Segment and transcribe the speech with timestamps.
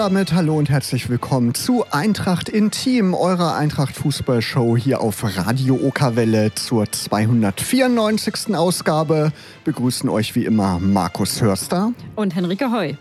[0.00, 6.54] Damit hallo und herzlich willkommen zu Eintracht Intim, eurer Eintracht Fußballshow hier auf Radio Okerwelle
[6.54, 8.56] zur 294.
[8.56, 9.30] Ausgabe.
[9.64, 12.94] Begrüßen euch wie immer Markus Hörster und Henrike Heu.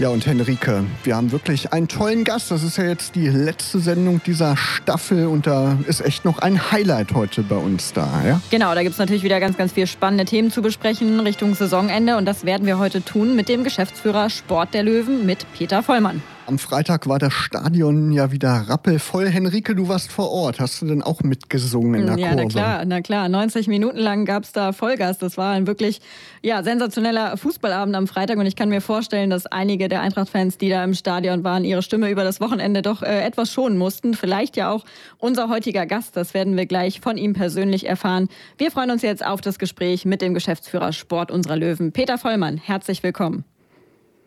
[0.00, 2.50] Ja, und Henrike, wir haben wirklich einen tollen Gast.
[2.50, 6.72] Das ist ja jetzt die letzte Sendung dieser Staffel und da ist echt noch ein
[6.72, 8.08] Highlight heute bei uns da.
[8.26, 8.40] Ja?
[8.50, 12.16] Genau, da gibt es natürlich wieder ganz, ganz viele spannende Themen zu besprechen Richtung Saisonende
[12.16, 16.22] und das werden wir heute tun mit dem Geschäftsführer Sport der Löwen, mit Peter Vollmann.
[16.50, 19.28] Am Freitag war das Stadion ja wieder rappelvoll.
[19.28, 20.58] Henrike, du warst vor Ort.
[20.58, 22.40] Hast du denn auch mitgesungen in der ja, Kurve?
[22.40, 23.28] Ja, na klar, na klar.
[23.28, 25.18] 90 Minuten lang gab es da Vollgas.
[25.18, 26.00] Das war ein wirklich
[26.42, 28.36] ja, sensationeller Fußballabend am Freitag.
[28.36, 31.82] Und ich kann mir vorstellen, dass einige der Eintracht-Fans, die da im Stadion waren, ihre
[31.82, 34.14] Stimme über das Wochenende doch äh, etwas schonen mussten.
[34.14, 34.84] Vielleicht ja auch
[35.18, 36.16] unser heutiger Gast.
[36.16, 38.28] Das werden wir gleich von ihm persönlich erfahren.
[38.58, 42.56] Wir freuen uns jetzt auf das Gespräch mit dem Geschäftsführer Sport unserer Löwen, Peter Vollmann.
[42.56, 43.44] Herzlich willkommen.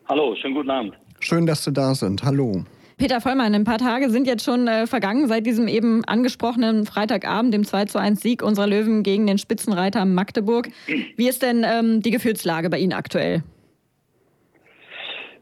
[0.07, 1.02] Hallo, schönen guten Abend.
[1.23, 2.23] Schön, dass du da sind.
[2.23, 2.65] Hallo.
[2.97, 7.53] Peter Vollmann, ein paar Tage sind jetzt schon äh, vergangen seit diesem eben angesprochenen Freitagabend,
[7.53, 10.67] dem 2 zu 1 Sieg unserer Löwen gegen den Spitzenreiter Magdeburg.
[11.15, 13.41] Wie ist denn ähm, die Gefühlslage bei Ihnen aktuell?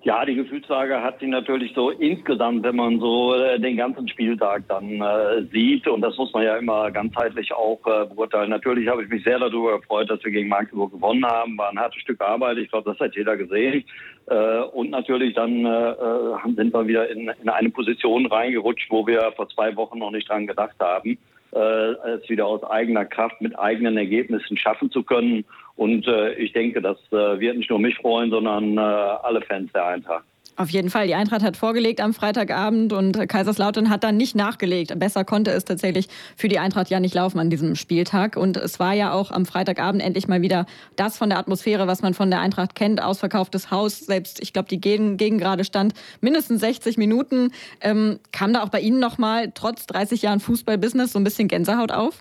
[0.03, 4.63] Ja, die Gefühlslage hat sich natürlich so insgesamt, wenn man so äh, den ganzen Spieltag
[4.67, 8.49] dann äh, sieht, und das muss man ja immer ganzheitlich auch äh, beurteilen.
[8.49, 11.55] Natürlich habe ich mich sehr darüber gefreut, dass wir gegen Magdeburg gewonnen haben.
[11.55, 13.83] War ein hartes Stück Arbeit, ich glaube, das hat jeder gesehen.
[14.25, 19.05] Äh, und natürlich dann äh, äh, sind wir wieder in, in eine Position reingerutscht, wo
[19.05, 21.17] wir vor zwei Wochen noch nicht dran gedacht haben
[21.53, 25.43] es wieder aus eigener Kraft mit eigenen Ergebnissen schaffen zu können.
[25.75, 29.71] Und äh, ich denke, das äh, wird nicht nur mich freuen, sondern äh, alle Fans
[29.73, 30.25] der Eintracht.
[30.57, 31.07] Auf jeden Fall.
[31.07, 34.97] Die Eintracht hat vorgelegt am Freitagabend und Kaiserslautern hat dann nicht nachgelegt.
[34.99, 38.35] Besser konnte es tatsächlich für die Eintracht ja nicht laufen an diesem Spieltag.
[38.35, 40.65] Und es war ja auch am Freitagabend endlich mal wieder
[40.97, 43.01] das von der Atmosphäre, was man von der Eintracht kennt.
[43.01, 43.99] Ausverkauftes Haus.
[44.01, 47.51] Selbst, ich glaube, die Gegen, Gegen gerade stand mindestens 60 Minuten.
[47.79, 51.91] Ähm, kam da auch bei Ihnen nochmal, trotz 30 Jahren Fußballbusiness, so ein bisschen Gänsehaut
[51.91, 52.19] auf?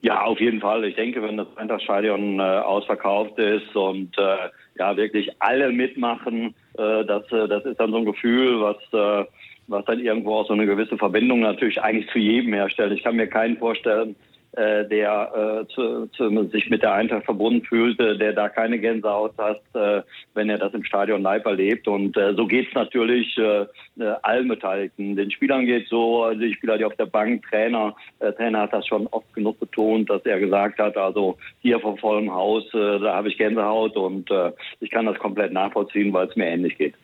[0.00, 0.84] Ja, auf jeden Fall.
[0.84, 4.48] Ich denke, wenn das Eintrachtstadion äh, ausverkauft ist und äh,
[4.78, 9.28] ja wirklich alle mitmachen, äh, das, äh, das ist dann so ein Gefühl, was, äh,
[9.66, 12.92] was dann irgendwo auch so eine gewisse Verbindung natürlich eigentlich zu jedem herstellt.
[12.92, 14.14] Ich kann mir keinen vorstellen,
[14.58, 19.60] der äh, zu, zu, sich mit der Eintracht verbunden fühlte, der da keine Gänsehaut hat,
[19.74, 20.02] äh,
[20.34, 21.86] wenn er das im Stadion live erlebt.
[21.86, 23.66] Und äh, so geht's natürlich äh,
[23.98, 25.16] äh, allen Beteiligten.
[25.16, 28.72] Den Spielern geht's so, also die Spieler, die auf der Bank, Trainer, äh, Trainer hat
[28.72, 32.98] das schon oft genug betont, dass er gesagt hat, also hier vor vollem Haus, äh,
[32.98, 36.76] da habe ich Gänsehaut und äh, ich kann das komplett nachvollziehen, weil es mir ähnlich
[36.76, 36.94] geht.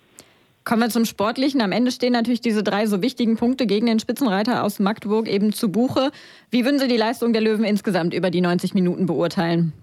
[0.65, 1.61] Kommen wir zum Sportlichen.
[1.61, 5.53] Am Ende stehen natürlich diese drei so wichtigen Punkte gegen den Spitzenreiter aus Magdeburg eben
[5.53, 6.11] zu Buche.
[6.51, 9.75] Wie würden Sie die Leistung der Löwen insgesamt über die 90 Minuten beurteilen?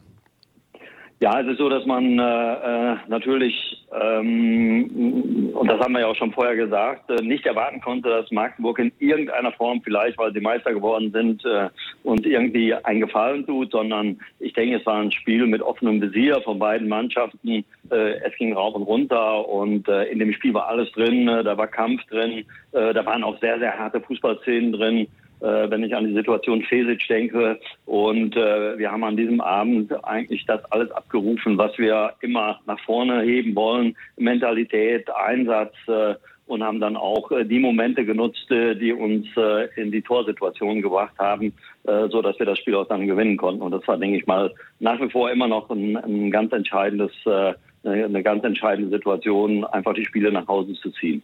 [1.21, 3.53] Ja, es ist so, dass man äh, äh, natürlich,
[3.93, 8.31] ähm, und das haben wir ja auch schon vorher gesagt, äh, nicht erwarten konnte, dass
[8.31, 11.69] Magdeburg in irgendeiner Form, vielleicht weil sie Meister geworden sind, äh,
[12.01, 16.41] und irgendwie einen Gefallen tut, sondern ich denke, es war ein Spiel mit offenem Visier
[16.41, 17.65] von beiden Mannschaften.
[17.91, 21.43] Äh, es ging rauf und runter und äh, in dem Spiel war alles drin, äh,
[21.43, 25.07] da war Kampf drin, äh, da waren auch sehr, sehr harte Fußballszenen drin
[25.41, 27.59] wenn ich an die Situation Fesic denke.
[27.85, 32.79] Und äh, wir haben an diesem Abend eigentlich das alles abgerufen, was wir immer nach
[32.81, 33.95] vorne heben wollen.
[34.17, 36.15] Mentalität, Einsatz äh,
[36.51, 40.81] und haben dann auch äh, die Momente genutzt, äh, die uns äh, in die Torsituation
[40.81, 41.53] gebracht haben,
[41.85, 43.61] äh, so dass wir das Spiel auch dann gewinnen konnten.
[43.61, 47.11] Und das war, denke ich mal, nach wie vor immer noch ein, ein ganz entscheidendes,
[47.25, 47.53] äh,
[47.83, 51.23] eine ganz entscheidende Situation, einfach die Spiele nach Hause zu ziehen.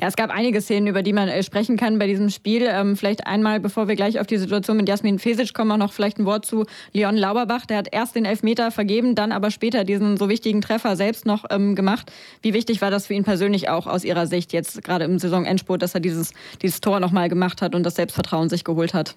[0.00, 2.68] Ja, es gab einige Szenen, über die man äh, sprechen kann bei diesem Spiel.
[2.70, 5.92] Ähm, vielleicht einmal, bevor wir gleich auf die Situation mit Jasmin Fesic kommen, auch noch
[5.92, 7.66] vielleicht ein Wort zu Leon Lauberbach.
[7.66, 11.46] Der hat erst den Elfmeter vergeben, dann aber später diesen so wichtigen Treffer selbst noch
[11.50, 12.12] ähm, gemacht.
[12.42, 15.82] Wie wichtig war das für ihn persönlich auch aus Ihrer Sicht jetzt gerade im Saisonendspurt,
[15.82, 16.32] dass er dieses,
[16.62, 19.16] dieses Tor nochmal gemacht hat und das Selbstvertrauen sich geholt hat?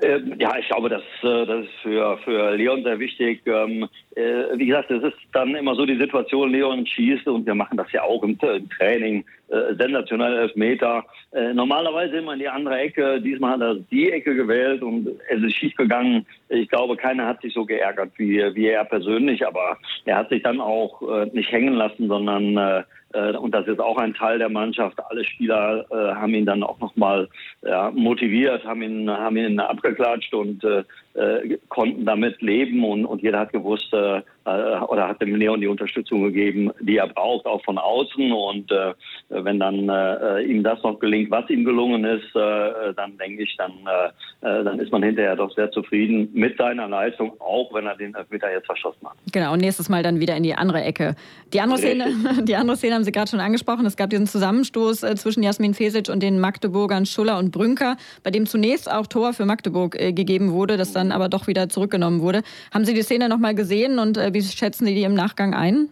[0.00, 3.42] Ähm, ja, ich glaube, das, äh, das ist für, für Leon sehr wichtig.
[3.46, 7.54] Ähm, äh, wie gesagt, es ist dann immer so die Situation, Leon schießt und wir
[7.54, 11.04] machen das ja auch im, im Training, äh, sensationell Elfmeter.
[11.32, 15.42] Äh, normalerweise immer in die andere Ecke, diesmal hat er die Ecke gewählt und es
[15.42, 16.26] ist schief gegangen.
[16.48, 20.42] Ich glaube, keiner hat sich so geärgert wie, wie er persönlich, aber er hat sich
[20.42, 24.38] dann auch äh, nicht hängen lassen, sondern äh, äh, und das ist auch ein Teil
[24.38, 24.98] der Mannschaft.
[25.08, 27.28] Alle Spieler äh, haben ihn dann auch nochmal
[27.62, 30.84] ja, motiviert, haben ihn, haben ihn abgeklatscht und äh,
[31.18, 35.60] äh, konnten damit leben und, und jeder hat gewusst äh, äh, oder hat dem Leon
[35.60, 38.32] die Unterstützung gegeben, die er braucht, auch von außen.
[38.32, 38.94] Und äh,
[39.28, 43.56] wenn dann äh, ihm das noch gelingt, was ihm gelungen ist, äh, dann denke ich,
[43.56, 47.96] dann, äh, dann ist man hinterher doch sehr zufrieden mit seiner Leistung, auch wenn er
[47.96, 49.16] den Elfmeter jetzt verschossen hat.
[49.32, 51.14] Genau, und nächstes Mal dann wieder in die andere Ecke.
[51.52, 52.06] Die andere Szene,
[52.42, 53.84] die andere Szene haben Sie gerade schon angesprochen.
[53.86, 58.46] Es gab diesen Zusammenstoß zwischen Jasmin Fesic und den Magdeburgern Schuller und Brünker, bei dem
[58.46, 62.42] zunächst auch Tor für Magdeburg gegeben wurde, das dann aber doch wieder zurückgenommen wurde.
[62.72, 65.88] Haben Sie die Szene nochmal gesehen und wie schätzen Sie die im Nachgang ein?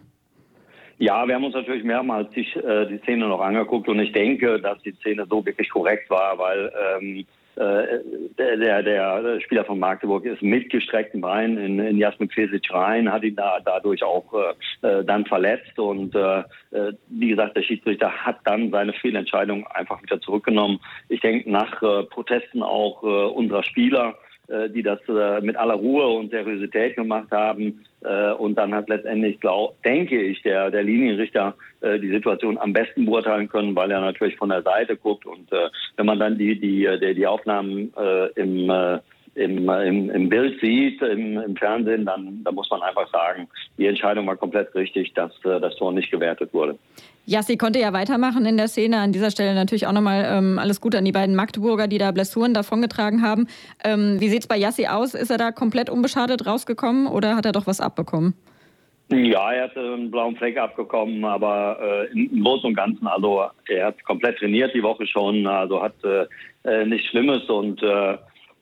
[0.99, 4.59] Ja, wir haben uns natürlich mehrmals die, äh, die Szene noch angeguckt und ich denke,
[4.59, 7.25] dass die Szene so wirklich korrekt war, weil ähm,
[7.55, 7.99] äh,
[8.37, 13.23] der, der, Spieler von Magdeburg ist mit gestreckten Beinen in, in Jasmin Pesic rein, hat
[13.23, 16.39] ihn da dadurch auch äh, äh, dann verletzt und äh,
[16.71, 20.79] äh, wie gesagt, der Schiedsrichter hat dann seine Fehlentscheidung einfach wieder zurückgenommen.
[21.09, 24.26] Ich denke, nach äh, Protesten auch unserer Spieler äh,
[24.69, 27.83] die das äh, mit aller Ruhe und Seriosität gemacht haben.
[28.03, 33.05] Äh, und dann hat letztendlich, glaub, denke ich, der, der Linienrichter die Situation am besten
[33.05, 35.27] beurteilen können, weil er natürlich von der Seite guckt.
[35.27, 37.93] Und wenn man dann die, die, die, die Aufnahmen
[38.33, 38.99] im
[39.37, 43.47] im, im, im Bild sieht, im, im Fernsehen, dann, dann muss man einfach sagen,
[43.77, 46.77] die Entscheidung war komplett richtig, dass das Tor nicht gewertet wurde.
[47.25, 48.97] Jassi konnte ja weitermachen in der Szene.
[48.97, 52.11] An dieser Stelle natürlich auch nochmal ähm, alles Gute an die beiden Magdeburger, die da
[52.11, 53.47] Blessuren davongetragen haben.
[53.83, 55.13] Ähm, wie sieht es bei Jassi aus?
[55.13, 58.33] Ist er da komplett unbeschadet rausgekommen oder hat er doch was abbekommen?
[59.09, 63.87] Ja, er hat einen blauen Fleck abgekommen, aber äh, im Großen und Ganzen, also er
[63.87, 66.25] hat komplett trainiert die Woche schon, also hat äh,
[66.63, 68.17] äh nichts Schlimmes und äh,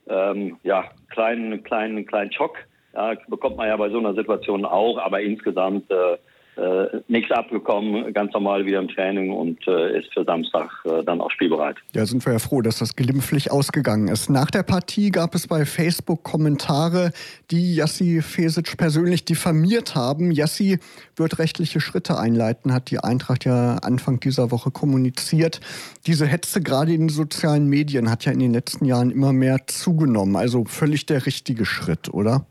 [0.08, 2.58] ähm, ja, kleinen, kleinen, kleinen Schock
[2.94, 6.18] ja, bekommt man ja bei so einer Situation auch, aber insgesamt äh,
[6.58, 11.22] äh, nichts abgekommen, ganz normal wieder im Training und äh, ist für Samstag äh, dann
[11.22, 11.78] auch spielbereit.
[11.94, 14.30] Ja, sind wir ja froh, dass das glimpflich ausgegangen ist.
[14.30, 17.12] Nach der Partie gab es bei Facebook Kommentare,
[17.52, 20.32] die Jassi Fesic persönlich diffamiert haben.
[20.32, 20.80] Jassi
[21.16, 25.60] wird rechtliche Schritte einleiten, hat die Eintracht ja Anfang dieser Woche kommuniziert.
[26.08, 29.68] Diese Hetze gerade in den sozialen Medien hat ja in den letzten Jahren immer mehr
[29.68, 30.36] zugenommen.
[30.36, 32.46] Also völlig der richtige Schritt, oder?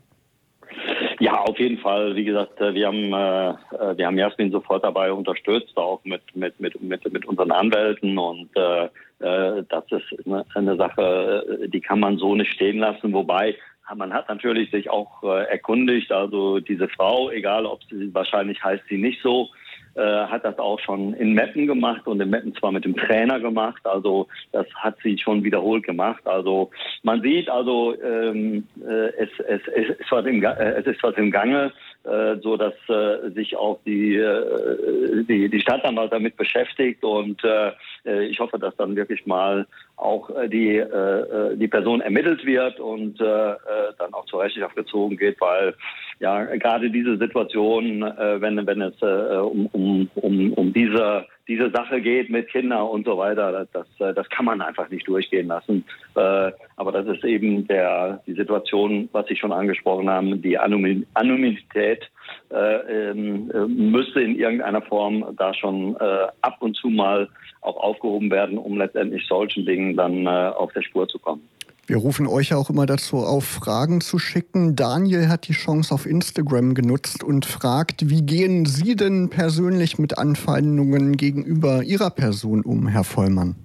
[1.55, 2.17] Auf jeden Fall.
[2.17, 6.21] Wie gesagt, äh, wir haben, äh, äh, wir haben Jasmin sofort dabei unterstützt, auch mit,
[6.35, 8.17] mit, mit, mit, mit unseren Anwälten.
[8.17, 13.13] Und äh, das ist eine, eine Sache, die kann man so nicht stehen lassen.
[13.13, 13.55] Wobei
[13.95, 18.83] man hat natürlich sich auch äh, erkundigt, also diese Frau, egal ob sie wahrscheinlich heißt
[18.89, 19.47] sie nicht so,
[19.95, 23.39] äh, hat das auch schon in Meppen gemacht und in Meppen zwar mit dem Trainer
[23.39, 23.81] gemacht.
[23.85, 26.25] Also das hat sie schon wiederholt gemacht.
[26.25, 26.69] Also
[27.03, 31.15] man sieht also, ähm, äh, es, es, es, ist was im, äh, es ist was
[31.15, 31.71] im Gange,
[32.03, 37.71] äh, so dass äh, sich auch die, äh, die, die Staatsanwalt damit beschäftigt und äh,
[38.05, 39.65] äh ich hoffe, dass dann wirklich mal
[39.97, 43.55] auch äh, die, äh, die Person ermittelt wird und äh,
[43.97, 45.73] dann auch zur Rechenschaft gezogen geht, weil
[46.19, 51.69] ja gerade diese Situation, äh, wenn, wenn es äh, um, um, um, um diese diese
[51.69, 55.47] Sache geht mit Kindern und so weiter, das, das, das kann man einfach nicht durchgehen
[55.47, 55.85] lassen.
[56.15, 62.09] Äh, aber das ist eben der, die Situation, was Sie schon angesprochen haben, die Anonymität
[62.51, 67.29] äh, ähm, äh, müsste in irgendeiner Form da schon äh, ab und zu mal
[67.61, 71.47] auch aufgehoben werden, um letztendlich solchen Dingen dann äh, auf der Spur zu kommen.
[71.87, 74.75] Wir rufen euch auch immer dazu auf, Fragen zu schicken.
[74.75, 80.17] Daniel hat die Chance auf Instagram genutzt und fragt, wie gehen Sie denn persönlich mit
[80.17, 83.55] Anfeindungen gegenüber Ihrer Person um, Herr Vollmann?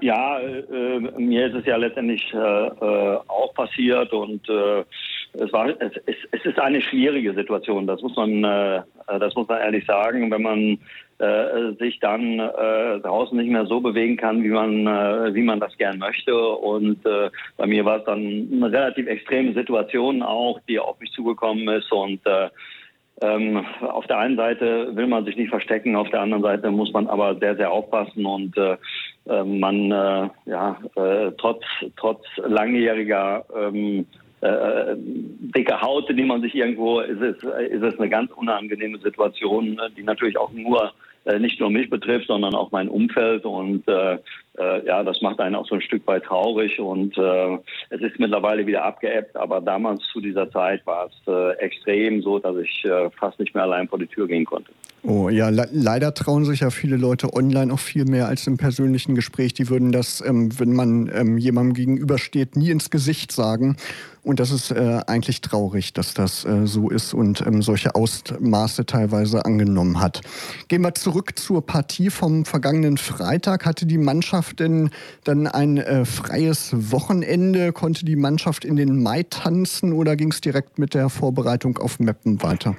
[0.00, 4.84] Ja, äh, mir ist es ja letztendlich äh, äh auch passiert und äh,
[5.34, 8.82] es, war, es, es, ist eine schwierige Situation, das muss man, äh,
[9.18, 10.78] das muss man ehrlich sagen, wenn man
[11.22, 15.60] äh, sich dann äh, draußen nicht mehr so bewegen kann, wie man, äh, wie man
[15.60, 16.36] das gern möchte.
[16.36, 21.12] Und äh, bei mir war es dann eine relativ extreme Situation auch, die auf mich
[21.12, 21.92] zugekommen ist.
[21.92, 22.48] Und äh,
[23.20, 26.92] ähm, auf der einen Seite will man sich nicht verstecken, auf der anderen Seite muss
[26.92, 28.76] man aber sehr, sehr aufpassen und äh,
[29.28, 31.62] äh man äh, ja äh, trotz
[31.96, 34.06] trotz langjähriger ähm,
[34.40, 37.36] äh, dicke Haut, die man sich irgendwo, ist es,
[37.70, 40.92] ist es eine ganz unangenehme Situation, ne, die natürlich auch nur
[41.38, 43.44] nicht nur mich betrifft, sondern auch mein Umfeld.
[43.44, 44.18] Und äh,
[44.58, 46.80] äh, ja, das macht einen auch so ein Stück weit traurig.
[46.80, 47.58] Und äh,
[47.90, 52.38] es ist mittlerweile wieder abgeebbt, aber damals zu dieser Zeit war es äh, extrem so,
[52.38, 54.72] dass ich äh, fast nicht mehr allein vor die Tür gehen konnte.
[55.04, 58.56] Oh ja, le leider trauen sich ja viele Leute online auch viel mehr als im
[58.56, 59.52] persönlichen Gespräch.
[59.52, 63.76] Die würden das, ähm, wenn man ähm, jemandem gegenübersteht, nie ins Gesicht sagen.
[64.22, 68.86] Und das ist äh, eigentlich traurig, dass das äh, so ist und ähm, solche Ausmaße
[68.86, 70.20] teilweise angenommen hat.
[70.68, 73.66] Gehen wir zurück zur Partie vom vergangenen Freitag.
[73.66, 74.90] Hatte die Mannschaft denn
[75.24, 77.72] dann ein äh, freies Wochenende?
[77.72, 81.98] Konnte die Mannschaft in den Mai tanzen oder ging es direkt mit der Vorbereitung auf
[81.98, 82.76] Meppen weiter?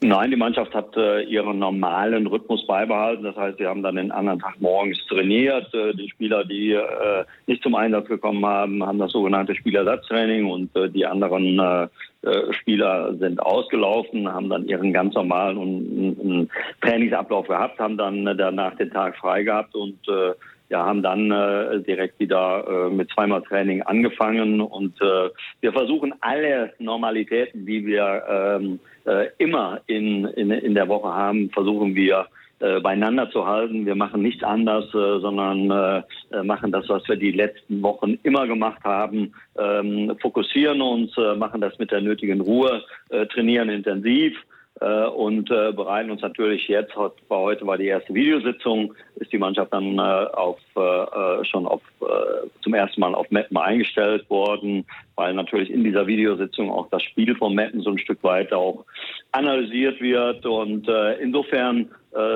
[0.00, 3.24] Nein, die Mannschaft hat äh, ihren normalen Rhythmus beibehalten.
[3.24, 5.74] Das heißt, sie haben dann den anderen Tag morgens trainiert.
[5.74, 10.74] Äh, die Spieler, die äh, nicht zum Einsatz gekommen haben, haben das sogenannte Spielersatztraining und
[10.76, 11.88] äh, die anderen äh,
[12.28, 16.48] äh, Spieler sind ausgelaufen, haben dann ihren ganz normalen
[16.80, 19.98] Trainingsablauf gehabt, haben dann danach den Tag frei gehabt und
[20.68, 26.14] ja, haben dann äh, direkt wieder äh, mit zweimal Training angefangen und äh, wir versuchen
[26.20, 32.26] alle Normalitäten, die wir ähm, äh, immer in, in, in der Woche haben, versuchen wir
[32.60, 33.86] äh, beieinander zu halten.
[33.86, 35.70] Wir machen nichts anders, äh, sondern
[36.32, 41.34] äh, machen das, was wir die letzten Wochen immer gemacht haben, ähm, fokussieren uns, äh,
[41.34, 46.68] machen das mit der nötigen Ruhe, äh, trainieren intensiv äh, und äh, bereiten uns natürlich
[46.68, 51.82] jetzt, heute war die erste Videositzung, ist die Mannschaft dann äh, auf, äh, schon auf,
[52.00, 57.02] äh, zum ersten Mal auf Meppen eingestellt worden, weil natürlich in dieser Videositzung auch das
[57.02, 58.84] Spiel von Meppen so ein Stück weit auch
[59.32, 60.46] analysiert wird.
[60.46, 61.86] Und äh, insofern äh,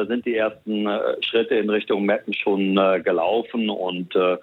[0.07, 3.71] sind die ersten äh, Schritte in Richtung Meppen schon äh, gelaufen.
[3.71, 4.37] Und äh,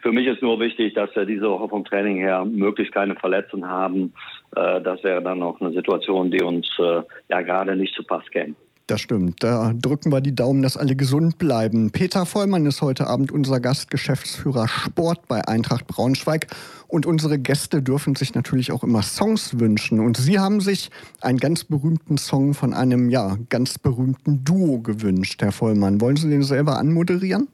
[0.00, 3.68] für mich ist nur wichtig, dass wir diese Woche vom Training her möglichst keine Verletzungen
[3.68, 4.12] haben.
[4.56, 8.28] Äh, das wäre dann auch eine Situation, die uns äh, ja gerade nicht zu Pass
[8.30, 8.54] käme.
[8.92, 9.42] Das stimmt.
[9.42, 11.92] Da drücken wir die Daumen, dass alle gesund bleiben.
[11.92, 16.48] Peter Vollmann ist heute Abend unser Gast, Geschäftsführer Sport bei Eintracht Braunschweig.
[16.88, 19.98] Und unsere Gäste dürfen sich natürlich auch immer Songs wünschen.
[19.98, 20.90] Und Sie haben sich
[21.22, 26.02] einen ganz berühmten Song von einem, ja, ganz berühmten Duo gewünscht, Herr Vollmann.
[26.02, 27.48] Wollen Sie den selber anmoderieren?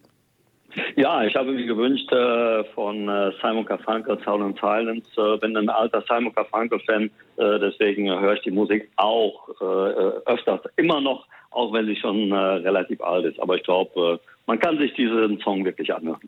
[0.97, 5.09] Ja, ich habe mir gewünscht äh, von äh, Simon Garfunkel, Sound and Silence.
[5.17, 7.05] Äh, bin ein alter Simon Garfunkel-Fan,
[7.37, 11.97] äh, deswegen höre ich die Musik auch äh, äh, öfters, immer noch, auch wenn sie
[11.97, 13.41] schon relativ alt ist.
[13.41, 16.21] Aber ich glaube, man kann sich diesen Song wirklich anhören.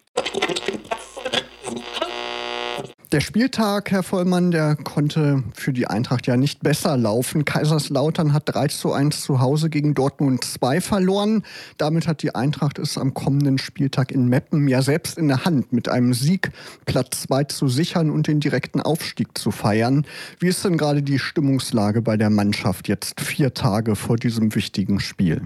[3.12, 7.44] Der Spieltag, Herr Vollmann, der konnte für die Eintracht ja nicht besser laufen.
[7.44, 11.42] Kaiserslautern hat 3 zu 1 zu Hause gegen Dortmund 2 verloren.
[11.76, 15.72] Damit hat die Eintracht es am kommenden Spieltag in Meppen ja selbst in der Hand,
[15.72, 16.52] mit einem Sieg
[16.86, 20.06] Platz 2 zu sichern und den direkten Aufstieg zu feiern.
[20.38, 25.00] Wie ist denn gerade die Stimmungslage bei der Mannschaft jetzt vier Tage vor diesem wichtigen
[25.00, 25.42] Spiel?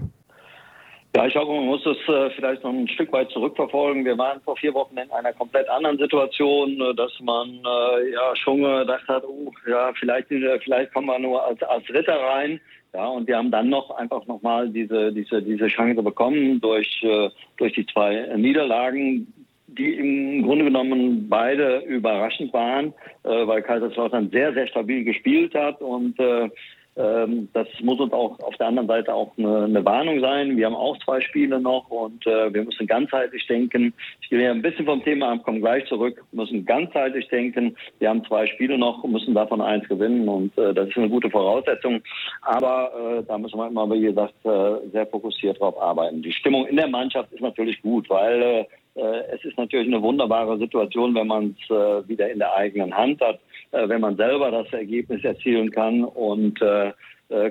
[1.15, 4.03] Ja, ich glaube, man muss es äh, vielleicht noch ein Stück weit zurückverfolgen.
[4.03, 8.35] Wir waren vor vier Wochen in einer komplett anderen Situation, äh, dass man äh, ja
[8.35, 12.59] schon gedacht hat, uh, ja, vielleicht, äh, vielleicht kommen wir nur als, als Ritter rein.
[12.93, 17.29] Ja, und wir haben dann noch einfach nochmal diese, diese, diese Chance bekommen durch, äh,
[17.55, 19.33] durch die zwei Niederlagen,
[19.67, 22.93] die im Grunde genommen beide überraschend waren,
[23.23, 26.49] äh, weil Kaiserslautern sehr, sehr stabil gespielt hat und äh,
[26.95, 30.55] das muss uns auch auf der anderen Seite auch eine, eine Warnung sein.
[30.55, 33.93] Wir haben auch zwei Spiele noch und äh, wir müssen ganzheitlich denken.
[34.21, 36.23] Ich gehe ein bisschen vom Thema ab, komme gleich zurück.
[36.31, 37.75] Wir müssen ganzheitlich denken.
[37.99, 41.09] Wir haben zwei Spiele noch und müssen davon eins gewinnen und äh, das ist eine
[41.09, 42.01] gute Voraussetzung.
[42.41, 46.21] Aber äh, da müssen wir immer, wie gesagt, äh, sehr fokussiert drauf arbeiten.
[46.21, 50.01] Die Stimmung in der Mannschaft ist natürlich gut, weil äh, äh, es ist natürlich eine
[50.01, 53.39] wunderbare Situation, wenn man es wieder in der eigenen Hand hat,
[53.71, 56.59] wenn man selber das Ergebnis erzielen kann und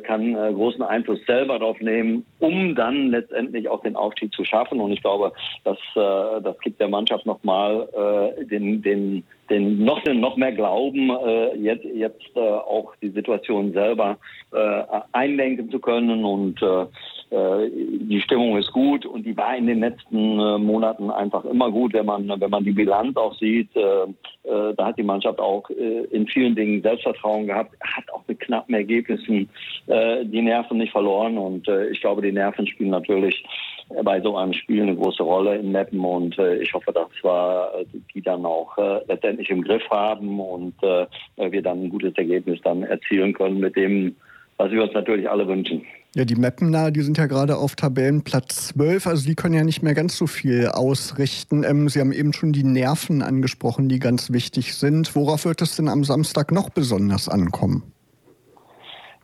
[0.05, 4.81] kann großen Einfluss selber darauf nehmen, um dann letztendlich auch den Aufstieg zu schaffen.
[4.81, 5.33] Und ich glaube,
[5.65, 7.89] das, das gibt der Mannschaft nochmal
[8.49, 11.11] den, den, den noch, noch mehr Glauben,
[11.61, 14.19] jetzt, jetzt auch die Situation selber
[15.13, 16.61] einlenken zu können und
[17.35, 21.71] äh, die Stimmung ist gut und die war in den letzten äh, Monaten einfach immer
[21.71, 23.75] gut, wenn man, wenn man die Bilanz auch sieht.
[23.75, 24.07] Äh,
[24.77, 29.49] da hat die Mannschaft auch in vielen Dingen Selbstvertrauen gehabt, hat auch mit knappen Ergebnissen
[29.89, 33.43] die Nerven nicht verloren und ich glaube, die Nerven spielen natürlich
[34.03, 38.23] bei so einem Spiel eine große Rolle in Meppen und ich hoffe, dass wir die
[38.23, 38.77] dann auch
[39.07, 44.17] letztendlich im Griff haben und wir dann ein gutes Ergebnis dann erzielen können mit dem,
[44.57, 45.83] was wir uns natürlich alle wünschen.
[46.17, 49.83] Ja, die Mappener, die sind ja gerade auf Tabellenplatz 12, also die können ja nicht
[49.83, 51.65] mehr ganz so viel ausrichten.
[51.65, 55.17] Ähm, Sie haben eben schon die Nerven angesprochen, die ganz wichtig sind.
[55.17, 57.94] Worauf wird es denn am Samstag noch besonders ankommen?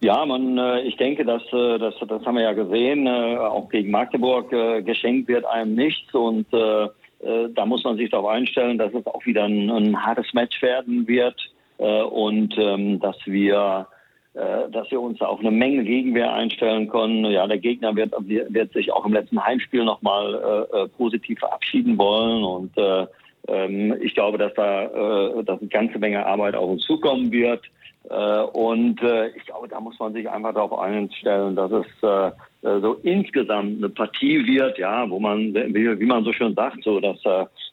[0.02, 3.68] Ja, man, äh, ich denke, dass, äh, das, das haben wir ja gesehen, äh, auch
[3.68, 4.50] gegen Magdeburg
[4.84, 9.44] geschenkt wird einem nichts und da muss man sich darauf einstellen, dass es auch wieder
[9.44, 11.36] ein, ein hartes Match werden wird
[11.76, 13.86] und ähm, dass wir
[14.32, 17.24] äh, dass wir uns auf eine Menge Gegenwehr einstellen können.
[17.24, 21.98] Ja, der Gegner wird, wird sich auch im letzten Heimspiel nochmal äh, äh, positiv verabschieden
[21.98, 23.06] wollen und äh,
[23.48, 27.64] ähm, ich glaube, dass da äh, dass eine ganze Menge Arbeit auf uns zukommen wird.
[28.08, 32.30] Äh, und äh, ich glaube, da muss man sich einfach darauf einstellen, dass es äh,
[32.62, 37.18] so insgesamt eine Partie wird, ja, wo man, wie, man so schön sagt, so das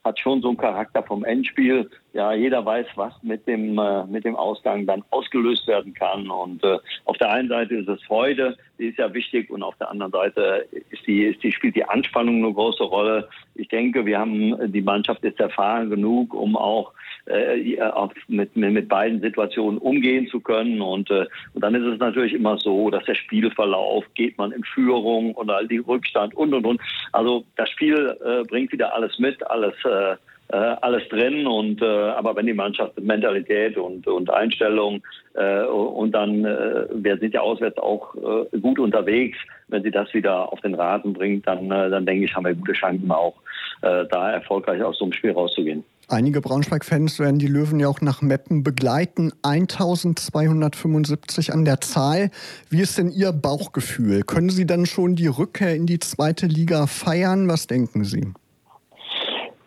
[0.04, 1.90] hat schon so einen Charakter vom Endspiel.
[2.18, 6.32] Ja, jeder weiß, was mit dem äh, mit dem Ausgang dann ausgelöst werden kann.
[6.32, 9.76] Und äh, auf der einen Seite ist es Freude, die ist ja wichtig, und auf
[9.76, 13.30] der anderen Seite ist die, ist die spielt die Anspannung eine große Rolle.
[13.54, 16.92] Ich denke, wir haben die Mannschaft ist erfahren genug, um auch
[17.28, 20.82] äh, auch mit, mit, mit beiden Situationen umgehen zu können.
[20.82, 24.64] Und, äh, und dann ist es natürlich immer so, dass der Spielverlauf geht man in
[24.64, 26.82] Führung und all die Rückstand und und und.
[27.12, 30.16] Also das Spiel äh, bringt wieder alles mit, alles äh,
[30.56, 36.46] alles drin und äh, aber wenn die Mannschaft Mentalität und und Einstellung äh, und dann
[36.46, 39.38] äh, wir sind ja auswärts auch äh, gut unterwegs,
[39.68, 42.56] wenn sie das wieder auf den Rasen bringt, dann äh, dann denke ich, haben wir
[42.56, 43.36] gute Chancen auch
[43.82, 45.84] äh, da erfolgreich aus so einem Spiel rauszugehen.
[46.10, 49.34] Einige Braunschweig-Fans werden die Löwen ja auch nach Meppen begleiten.
[49.42, 52.32] 1275 an der Zahl.
[52.70, 54.24] Wie ist denn Ihr Bauchgefühl?
[54.24, 57.50] Können Sie dann schon die Rückkehr in die zweite Liga feiern?
[57.50, 58.32] Was denken Sie?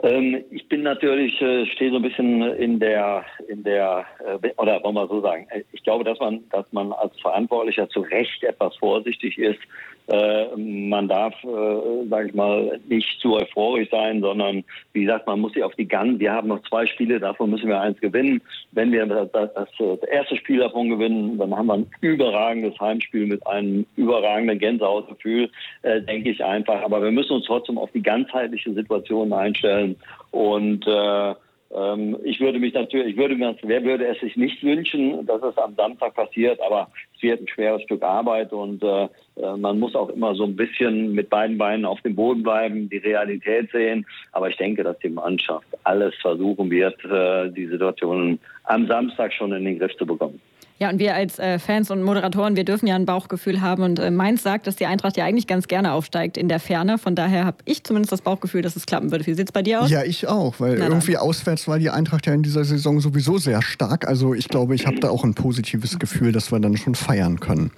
[0.03, 4.83] Ähm, ich bin natürlich, äh, stehe so ein bisschen in der, in der, äh, oder
[4.83, 8.43] wollen wir so sagen, äh, ich glaube, dass man, dass man als Verantwortlicher zu Recht
[8.43, 9.61] etwas vorsichtig ist.
[10.09, 15.41] Äh, man darf, äh, sage ich mal, nicht zu euphorisch sein, sondern wie gesagt, man
[15.41, 16.19] muss sich auf die Gun.
[16.19, 18.43] Wir haben noch zwei Spiele, davon müssen wir eins gewinnen.
[18.73, 23.27] Wenn wir das, das, das erste Spiel davon gewinnen, dann haben wir ein überragendes Heimspiel
[23.27, 25.49] mit einem überragenden Gänsehautgefühl,
[25.83, 26.83] äh, denke ich einfach.
[26.83, 29.97] Aber wir müssen uns trotzdem auf die ganzheitliche Situation einstellen
[30.33, 31.35] und äh,
[31.73, 35.43] ähm, ich würde mich natürlich, ich würde mir, wer würde es sich nicht wünschen, dass
[35.43, 39.05] es am Samstag passiert, aber es wird ein schweres Stück Arbeit und äh,
[39.37, 42.89] äh, man muss auch immer so ein bisschen mit beiden Beinen auf dem Boden bleiben,
[42.89, 44.05] die Realität sehen.
[44.33, 49.53] Aber ich denke, dass die Mannschaft alles versuchen wird, äh, die Situation am Samstag schon
[49.53, 50.41] in den Griff zu bekommen.
[50.83, 53.83] Ja, und wir als äh, Fans und Moderatoren, wir dürfen ja ein Bauchgefühl haben.
[53.83, 56.97] Und äh, Mainz sagt, dass die Eintracht ja eigentlich ganz gerne aufsteigt in der Ferne.
[56.97, 59.27] Von daher habe ich zumindest das Bauchgefühl, dass es klappen würde.
[59.27, 59.91] Wie sieht es bei dir aus?
[59.91, 61.21] Ja, ich auch, weil Na irgendwie dann.
[61.21, 64.09] auswärts war die Eintracht ja in dieser Saison sowieso sehr stark.
[64.09, 67.41] Also ich glaube, ich habe da auch ein positives Gefühl, dass wir dann schon feiern
[67.41, 67.73] können.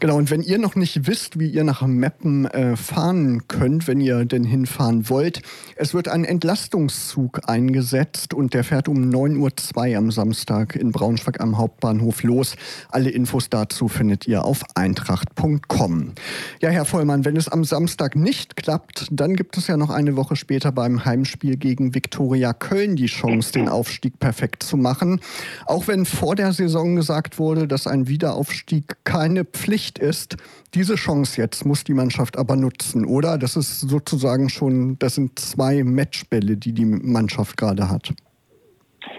[0.00, 4.00] Genau, und wenn ihr noch nicht wisst, wie ihr nach Meppen äh, fahren könnt, wenn
[4.00, 5.42] ihr denn hinfahren wollt,
[5.76, 11.40] es wird ein Entlastungszug eingesetzt und der fährt um 9.02 Uhr am Samstag in Braunschweig
[11.40, 12.56] am Hauptbahnhof los los.
[12.90, 16.12] Alle Infos dazu findet ihr auf eintracht.com.
[16.60, 20.16] Ja, Herr Vollmann, wenn es am Samstag nicht klappt, dann gibt es ja noch eine
[20.16, 25.20] Woche später beim Heimspiel gegen Viktoria Köln die Chance, den Aufstieg perfekt zu machen.
[25.66, 30.36] Auch wenn vor der Saison gesagt wurde, dass ein Wiederaufstieg keine Pflicht ist,
[30.74, 33.38] diese Chance jetzt muss die Mannschaft aber nutzen, oder?
[33.38, 38.12] Das ist sozusagen schon, das sind zwei Matchbälle, die die Mannschaft gerade hat.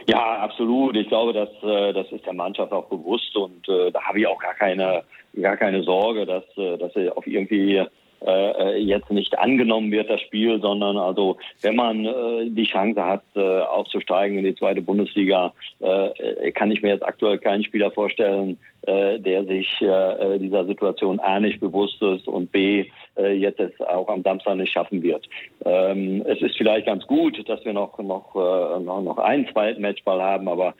[0.07, 0.95] Ja, absolut.
[0.95, 4.27] Ich glaube, dass, äh, das ist der Mannschaft auch bewusst und äh, da habe ich
[4.27, 5.03] auch gar keine,
[5.41, 7.85] gar keine Sorge, dass, äh, dass sie auf irgendwie
[8.25, 13.23] äh, jetzt nicht angenommen wird, das Spiel, sondern also wenn man äh, die Chance hat,
[13.35, 18.57] äh, aufzusteigen in die zweite Bundesliga, äh, kann ich mir jetzt aktuell keinen Spieler vorstellen,
[18.81, 22.85] äh, der sich äh, dieser Situation A nicht bewusst ist und B
[23.17, 25.27] äh, jetzt auch am Samstag nicht schaffen wird.
[25.65, 29.81] Ähm, es ist vielleicht ganz gut, dass wir noch noch äh, noch, noch einen zweiten
[29.81, 30.73] Matchball haben, aber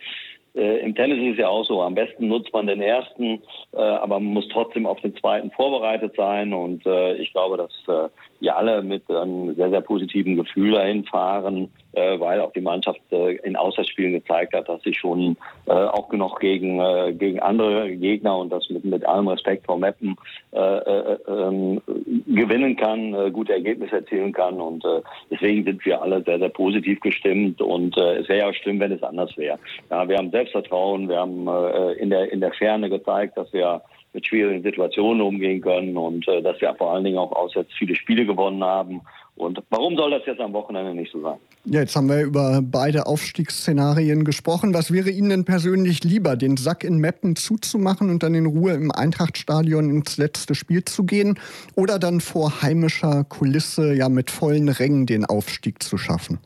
[0.55, 3.77] äh, Im Tennis ist es ja auch so, am besten nutzt man den ersten, äh,
[3.77, 6.53] aber man muss trotzdem auf den zweiten vorbereitet sein.
[6.53, 11.03] Und äh, ich glaube, dass äh, wir alle mit einem sehr, sehr positiven Gefühl dahin
[11.05, 15.71] fahren, äh, weil auch die Mannschaft äh, in Auswärtsspielen gezeigt hat, dass sie schon äh,
[15.71, 20.15] auch noch gegen, äh, gegen andere Gegner und das mit, mit allem Respekt vor Meppen
[20.51, 21.81] äh, äh, ähm,
[22.27, 24.61] gewinnen kann, äh, gute Ergebnisse erzielen kann.
[24.61, 27.61] Und äh, deswegen sind wir alle sehr, sehr positiv gestimmt.
[27.61, 29.59] Und äh, es wäre ja schlimm, wenn es anders wäre.
[29.89, 33.81] Ja, wir haben Selbstvertrauen, wir haben äh, in, der, in der Ferne gezeigt, dass wir
[34.13, 37.95] mit schwierigen Situationen umgehen können und äh, dass wir vor allen Dingen auch auswärts viele
[37.95, 39.01] Spiele gewonnen haben.
[39.35, 41.37] Und warum soll das jetzt am Wochenende nicht so sein?
[41.65, 44.73] Ja, jetzt haben wir über beide Aufstiegsszenarien gesprochen.
[44.73, 48.73] Was wäre Ihnen denn persönlich lieber, den Sack in Meppen zuzumachen und dann in Ruhe
[48.73, 51.39] im Eintrachtstadion ins letzte Spiel zu gehen
[51.75, 56.39] oder dann vor heimischer Kulisse ja mit vollen Rängen den Aufstieg zu schaffen?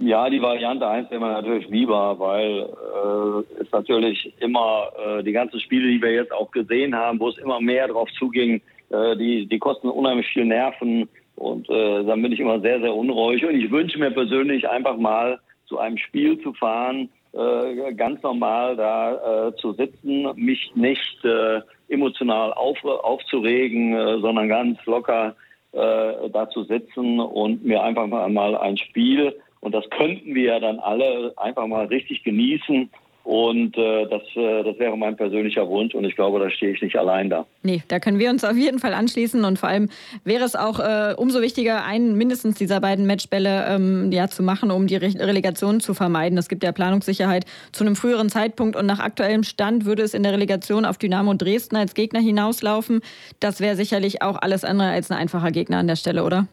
[0.00, 5.32] Ja, die Variante 1 wäre mir natürlich lieber, weil äh, es natürlich immer äh, die
[5.32, 9.16] ganzen Spiele, die wir jetzt auch gesehen haben, wo es immer mehr drauf zuging, äh,
[9.16, 13.44] die, die kosten unheimlich viel Nerven und äh, dann bin ich immer sehr, sehr unruhig.
[13.44, 18.76] Und ich wünsche mir persönlich einfach mal zu einem Spiel zu fahren, äh, ganz normal
[18.76, 25.34] da äh, zu sitzen, mich nicht äh, emotional auf, aufzuregen, äh, sondern ganz locker
[25.72, 30.60] äh, da zu sitzen und mir einfach mal ein Spiel, und das könnten wir ja
[30.60, 32.90] dann alle einfach mal richtig genießen
[33.28, 36.80] und äh, das, äh, das wäre mein persönlicher Wunsch und ich glaube, da stehe ich
[36.80, 37.44] nicht allein da.
[37.62, 39.90] Nee, da können wir uns auf jeden Fall anschließen und vor allem
[40.24, 44.70] wäre es auch äh, umso wichtiger, einen mindestens dieser beiden Matchbälle ähm, ja, zu machen,
[44.70, 46.38] um die Re Relegation zu vermeiden.
[46.38, 50.22] Es gibt ja Planungssicherheit zu einem früheren Zeitpunkt und nach aktuellem Stand würde es in
[50.22, 53.02] der Relegation auf Dynamo Dresden als Gegner hinauslaufen.
[53.40, 56.48] Das wäre sicherlich auch alles andere als ein einfacher Gegner an der Stelle, oder?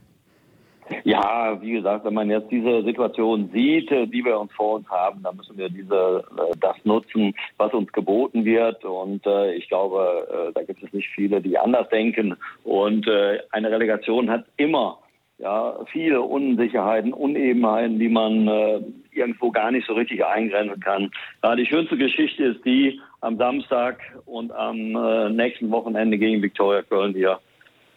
[1.04, 4.90] Ja, wie gesagt, wenn man jetzt diese Situation sieht, äh, die wir uns vor uns
[4.90, 8.86] haben, dann müssen wir diese, äh, das nutzen, was uns geboten wird.
[8.86, 12.36] Und äh, ich glaube, äh, da gibt es nicht viele, die anders denken.
[12.64, 15.00] Und äh, eine Relegation hat immer
[15.38, 18.80] ja, viele Unsicherheiten, Unebenheiten, die man äh,
[19.12, 21.12] irgendwo gar nicht so richtig eingrenzen kann.
[21.44, 26.84] Ja, die schönste Geschichte ist die am Samstag und am äh, nächsten Wochenende gegen Viktoria
[26.84, 27.40] Köln hier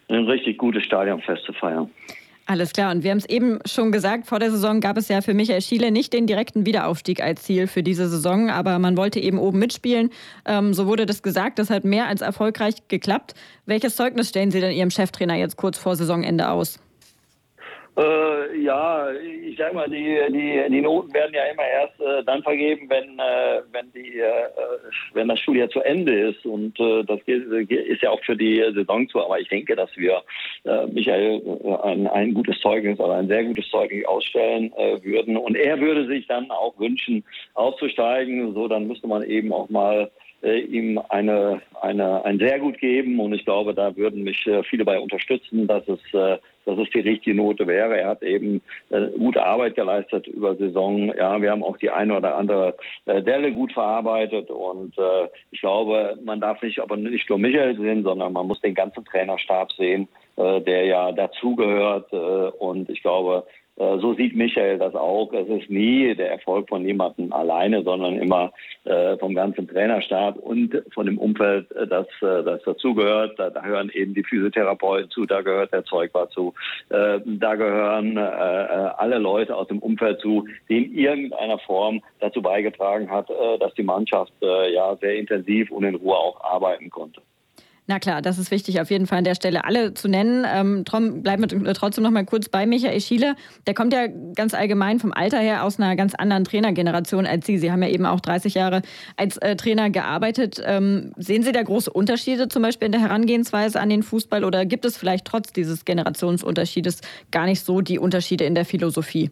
[0.09, 1.89] ein richtig gutes Stadionfest zu feiern.
[2.49, 2.89] Alles klar.
[2.89, 5.61] Und wir haben es eben schon gesagt, vor der Saison gab es ja für Michael
[5.61, 9.59] Schiele nicht den direkten Wiederaufstieg als Ziel für diese Saison, aber man wollte eben oben
[9.59, 10.09] mitspielen.
[10.45, 11.59] Ähm, so wurde das gesagt.
[11.59, 13.35] Das hat mehr als erfolgreich geklappt.
[13.67, 16.79] Welches Zeugnis stellen Sie denn Ihrem Cheftrainer jetzt kurz vor Saisonende aus?
[17.97, 22.43] Äh, ja, ich sag mal, die, die, die Noten werden ja immer erst äh, dann
[22.43, 24.49] vergeben, wenn, äh, wenn, die, äh,
[25.13, 26.45] wenn das Schuljahr zu Ende ist.
[26.45, 29.21] Und äh, das ist ja auch für die Saison zu.
[29.21, 30.21] Aber ich denke, dass wir
[30.65, 31.41] äh, Michael
[31.83, 34.71] ein, ein gutes Zeugnis oder ein sehr gutes Zeugnis ausstellen
[35.03, 35.37] würden.
[35.37, 37.23] Und er würde sich dann auch wünschen,
[37.53, 38.53] aufzusteigen.
[38.53, 40.09] So, dann müsste man eben auch mal
[40.41, 44.63] äh, ihm eine, eine, ein sehr gut geben und ich glaube, da würden mich äh,
[44.63, 47.97] viele bei unterstützen, dass es, äh, dass es die richtige Note wäre.
[47.97, 51.13] Er hat eben äh, gute Arbeit geleistet über Saison.
[51.17, 52.75] Ja, wir haben auch die eine oder andere
[53.05, 57.75] äh, Delle gut verarbeitet und äh, ich glaube, man darf nicht aber nicht nur Michael
[57.77, 63.43] sehen, sondern man muss den ganzen Trainerstab sehen, der ja dazugehört und ich glaube,
[63.79, 65.31] so sieht Michael das auch.
[65.31, 68.51] Es ist nie der Erfolg von jemandem alleine, sondern immer
[68.83, 73.39] äh, vom ganzen Trainerstab und von dem Umfeld, äh, das, das dazugehört.
[73.39, 76.53] Da, da hören eben die Physiotherapeuten zu, da gehört der Zeugwart zu,
[76.89, 83.29] da gehören alle Leute aus dem Umfeld zu, die in irgendeiner Form dazu beigetragen hat,
[83.59, 87.21] dass die Mannschaft ja sehr intensiv und in Ruhe auch arbeiten konnte.
[87.89, 90.45] Na klar, das ist wichtig, auf jeden Fall an der Stelle alle zu nennen.
[90.47, 93.35] Ähm, bleiben wir trotzdem noch mal kurz bei Michael Schiele.
[93.65, 97.57] Der kommt ja ganz allgemein vom Alter her aus einer ganz anderen Trainergeneration als Sie.
[97.57, 98.83] Sie haben ja eben auch 30 Jahre
[99.17, 100.61] als äh, Trainer gearbeitet.
[100.63, 104.67] Ähm, sehen Sie da große Unterschiede zum Beispiel in der Herangehensweise an den Fußball oder
[104.67, 109.31] gibt es vielleicht trotz dieses Generationsunterschiedes gar nicht so die Unterschiede in der Philosophie?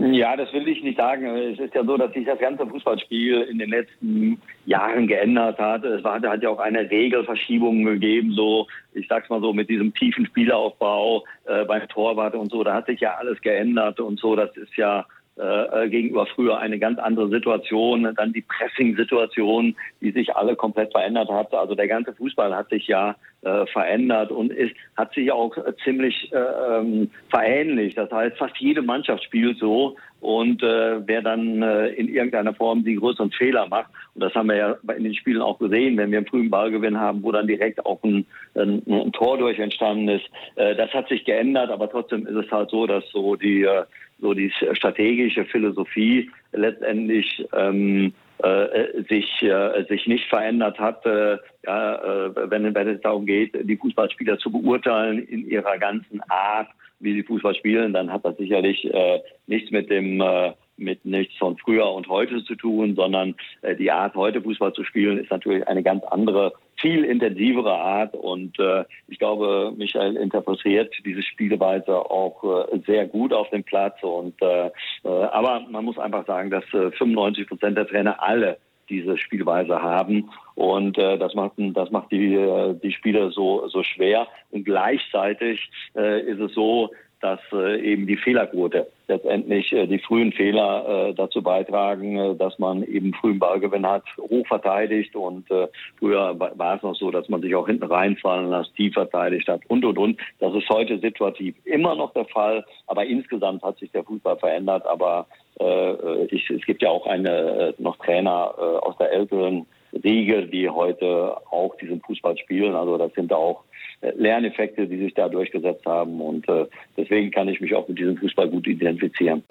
[0.00, 1.26] Ja, das will ich nicht sagen.
[1.26, 5.84] Es ist ja so, dass sich das ganze Fußballspiel in den letzten Jahren geändert hat.
[5.84, 9.92] Es hat, hat ja auch eine Regelverschiebung gegeben, so, ich sag's mal so, mit diesem
[9.92, 12.62] tiefen Spielaufbau äh, beim Torwart und so.
[12.62, 14.36] Da hat sich ja alles geändert und so.
[14.36, 15.04] Das ist ja
[15.38, 18.12] äh, äh, gegenüber früher eine ganz andere Situation.
[18.16, 21.54] Dann die Pressing-Situation, die sich alle komplett verändert hat.
[21.54, 26.32] Also der ganze Fußball hat sich ja äh, verändert und ist, hat sich auch ziemlich
[26.32, 27.96] äh, ähm, verähnlicht.
[27.96, 32.84] Das heißt, fast jede Mannschaft spielt so und äh, wer dann äh, in irgendeiner Form
[32.84, 36.10] die größeren Fehler macht, und das haben wir ja in den Spielen auch gesehen, wenn
[36.10, 40.08] wir einen frühen Ballgewinn haben, wo dann direkt auch ein, ein, ein Tor durch entstanden
[40.08, 40.24] ist,
[40.56, 43.84] äh, das hat sich geändert, aber trotzdem ist es halt so, dass so die äh,
[44.20, 52.26] so die strategische Philosophie letztendlich ähm, äh, sich, äh, sich nicht verändert hat, äh, ja,
[52.26, 56.68] äh, wenn, wenn es darum geht, die Fußballspieler zu beurteilen in ihrer ganzen Art,
[57.00, 61.36] wie sie Fußball spielen, dann hat das sicherlich äh, nichts mit dem äh, mit nichts
[61.36, 65.30] von früher und heute zu tun, sondern äh, die Art, heute Fußball zu spielen, ist
[65.30, 68.14] natürlich eine ganz andere, viel intensivere Art.
[68.14, 74.02] Und äh, ich glaube, Michael interpretiert diese Spielweise auch äh, sehr gut auf dem Platz.
[74.02, 74.66] Und äh,
[75.04, 79.82] äh aber man muss einfach sagen, dass äh, 95 Prozent der Trainer alle diese Spielweise
[79.82, 80.30] haben.
[80.54, 84.26] Und äh, das macht, das macht die, äh, die Spieler so, so schwer.
[84.50, 90.32] Und gleichzeitig äh, ist es so, dass äh, eben die Fehlerquote letztendlich äh, die frühen
[90.32, 95.66] Fehler äh, dazu beitragen, äh, dass man eben frühen Ballgewinn hat, hoch verteidigt und äh,
[95.98, 99.62] früher war es noch so, dass man sich auch hinten reinfallen lässt, tief verteidigt hat
[99.68, 100.20] und und und.
[100.38, 104.86] Das ist heute situativ immer noch der Fall, aber insgesamt hat sich der Fußball verändert.
[104.86, 105.26] Aber
[105.60, 109.66] äh, ich, es gibt ja auch eine äh, noch Trainer äh, aus der älteren
[110.04, 112.74] Riege, die heute auch diesen Fußball spielen.
[112.74, 113.67] Also das sind auch äh,
[114.00, 116.20] Lerneffekte, die sich da durchgesetzt haben.
[116.20, 119.42] Und äh, deswegen kann ich mich auch mit diesem Fußball gut identifizieren.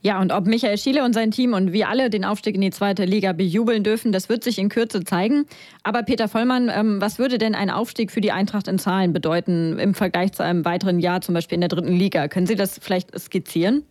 [0.00, 2.70] Ja, und ob Michael Schiele und sein Team und wir alle den Aufstieg in die
[2.70, 5.44] zweite Liga bejubeln dürfen, das wird sich in Kürze zeigen.
[5.82, 9.78] Aber Peter Vollmann, ähm, was würde denn ein Aufstieg für die Eintracht in Zahlen bedeuten
[9.80, 12.28] im Vergleich zu einem weiteren Jahr, zum Beispiel in der dritten Liga?
[12.28, 13.82] Können Sie das vielleicht skizzieren?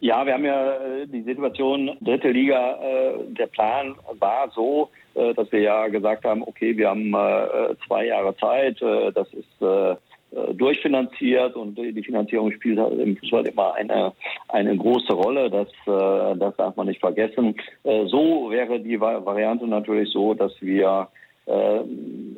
[0.00, 4.90] Ja, wir haben ja äh, die Situation, dritte Liga, äh, der Plan war so,
[5.36, 7.10] dass wir ja gesagt haben, okay, wir haben
[7.86, 9.98] zwei Jahre Zeit, das ist
[10.54, 14.12] durchfinanziert und die Finanzierung spielt halt im Fußball immer eine,
[14.48, 17.56] eine große Rolle, das, das darf man nicht vergessen.
[17.82, 21.08] So wäre die Variante natürlich so, dass wir
[21.48, 21.80] äh,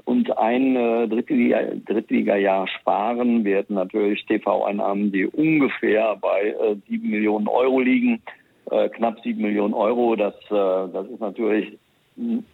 [0.05, 3.45] und ein äh, Drittliga, Drittliga-Jahr sparen.
[3.45, 8.23] Wir hätten natürlich TV-Einnahmen, die ungefähr bei äh, 7 Millionen Euro liegen,
[8.71, 10.14] äh, knapp 7 Millionen Euro.
[10.14, 11.77] Das, äh, das ist natürlich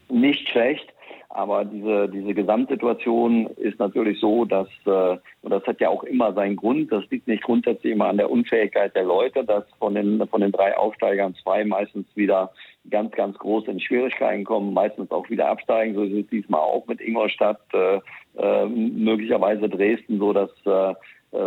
[0.08, 0.92] nicht schlecht.
[1.28, 6.32] Aber diese, diese Gesamtsituation ist natürlich so, dass, äh, und das hat ja auch immer
[6.32, 10.26] seinen Grund, das liegt nicht grundsätzlich immer an der Unfähigkeit der Leute, dass von den,
[10.28, 12.52] von den drei Aufsteigern zwei meistens wieder
[12.88, 15.94] ganz, ganz groß in Schwierigkeiten kommen, meistens auch wieder absteigen.
[15.94, 18.00] So ist es diesmal auch mit Ingolstadt, äh,
[18.38, 20.94] äh, möglicherweise Dresden, so dass äh,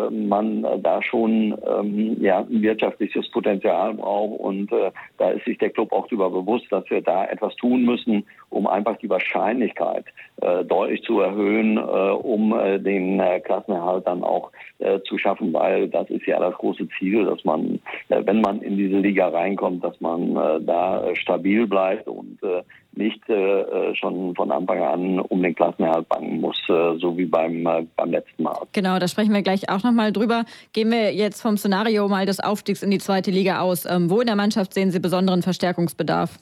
[0.10, 4.40] man da schon ähm, ja, ein wirtschaftliches Potenzial braucht.
[4.40, 7.84] Und äh, da ist sich der Club auch darüber bewusst, dass wir da etwas tun
[7.84, 10.06] müssen, um einfach die Wahrscheinlichkeit
[10.42, 15.54] äh, deutlich zu erhöhen, äh, um äh, den äh, Klassenerhalt dann auch äh, zu schaffen,
[15.54, 19.28] weil das ist ja das große Ziel, dass man, äh, wenn man in diese Liga
[19.28, 24.52] reinkommt, dass man äh, da äh, stabil bleibt und äh, nicht äh, äh, schon von
[24.52, 28.58] Anfang an um den Klassenerhalt bangen muss, äh, so wie beim, äh, beim letzten Mal.
[28.74, 30.44] Genau, da sprechen wir gleich auch nochmal drüber.
[30.74, 33.86] Gehen wir jetzt vom Szenario mal des Aufstiegs in die zweite Liga aus.
[33.86, 36.38] Ähm, wo in der Mannschaft sehen Sie besonderen Verstärkungsbedarf?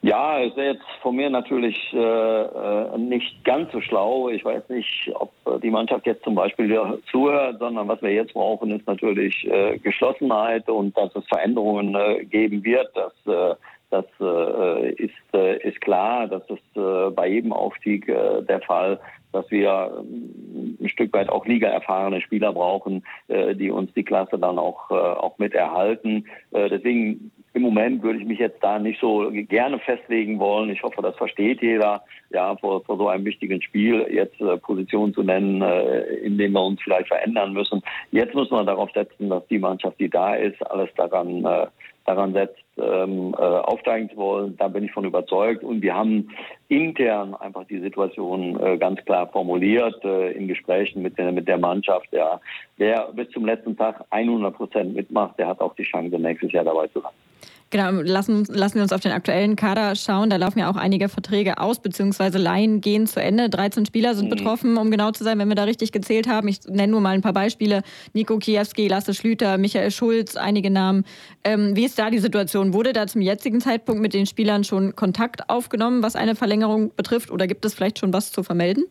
[0.00, 4.28] Ja, ist jetzt von mir natürlich äh, äh, nicht ganz so schlau.
[4.28, 8.70] Ich weiß nicht, ob die Mannschaft jetzt zum Beispiel zuhört, sondern was wir jetzt brauchen,
[8.70, 13.56] ist natürlich äh, Geschlossenheit und dass es Veränderungen äh, geben wird, dass äh,
[13.90, 19.00] das äh, ist, äh, ist klar, das ist äh, bei jedem Aufstieg äh, der Fall,
[19.32, 24.38] dass wir ähm, ein Stück weit auch ligaerfahrene Spieler brauchen, äh, die uns die Klasse
[24.38, 26.26] dann auch, äh, auch mit erhalten.
[26.52, 30.70] Äh, deswegen im Moment würde ich mich jetzt da nicht so gerne festlegen wollen.
[30.70, 35.14] Ich hoffe, das versteht jeder, ja, vor, vor so einem wichtigen Spiel jetzt äh, Positionen
[35.14, 37.82] zu nennen, äh, in denen wir uns vielleicht verändern müssen.
[38.12, 41.66] Jetzt müssen wir darauf setzen, dass die Mannschaft, die da ist, alles daran äh,
[42.08, 44.56] daran setzt, ähm, äh, aufsteigen zu wollen.
[44.56, 45.64] Da bin ich von überzeugt.
[45.64, 46.28] Und wir haben
[46.68, 51.58] intern einfach die Situation äh, ganz klar formuliert äh, in Gesprächen mit der, mit der
[51.58, 52.08] Mannschaft.
[52.12, 52.40] Ja,
[52.76, 56.64] wer bis zum letzten Tag 100 Prozent mitmacht, der hat auch die Chance, nächstes Jahr
[56.64, 57.12] dabei zu sein.
[57.70, 60.30] Genau, lassen, lassen wir uns auf den aktuellen Kader schauen.
[60.30, 63.50] Da laufen ja auch einige Verträge aus, beziehungsweise Laien gehen zu Ende.
[63.50, 64.30] 13 Spieler sind mhm.
[64.30, 66.48] betroffen, um genau zu sein, wenn wir da richtig gezählt haben.
[66.48, 67.82] Ich nenne nur mal ein paar Beispiele.
[68.14, 71.04] Nico Kiewski, Lasse Schlüter, Michael Schulz, einige Namen.
[71.44, 72.72] Ähm, wie ist da die Situation?
[72.72, 77.30] Wurde da zum jetzigen Zeitpunkt mit den Spielern schon Kontakt aufgenommen, was eine Verlängerung betrifft?
[77.30, 78.84] Oder gibt es vielleicht schon was zu vermelden?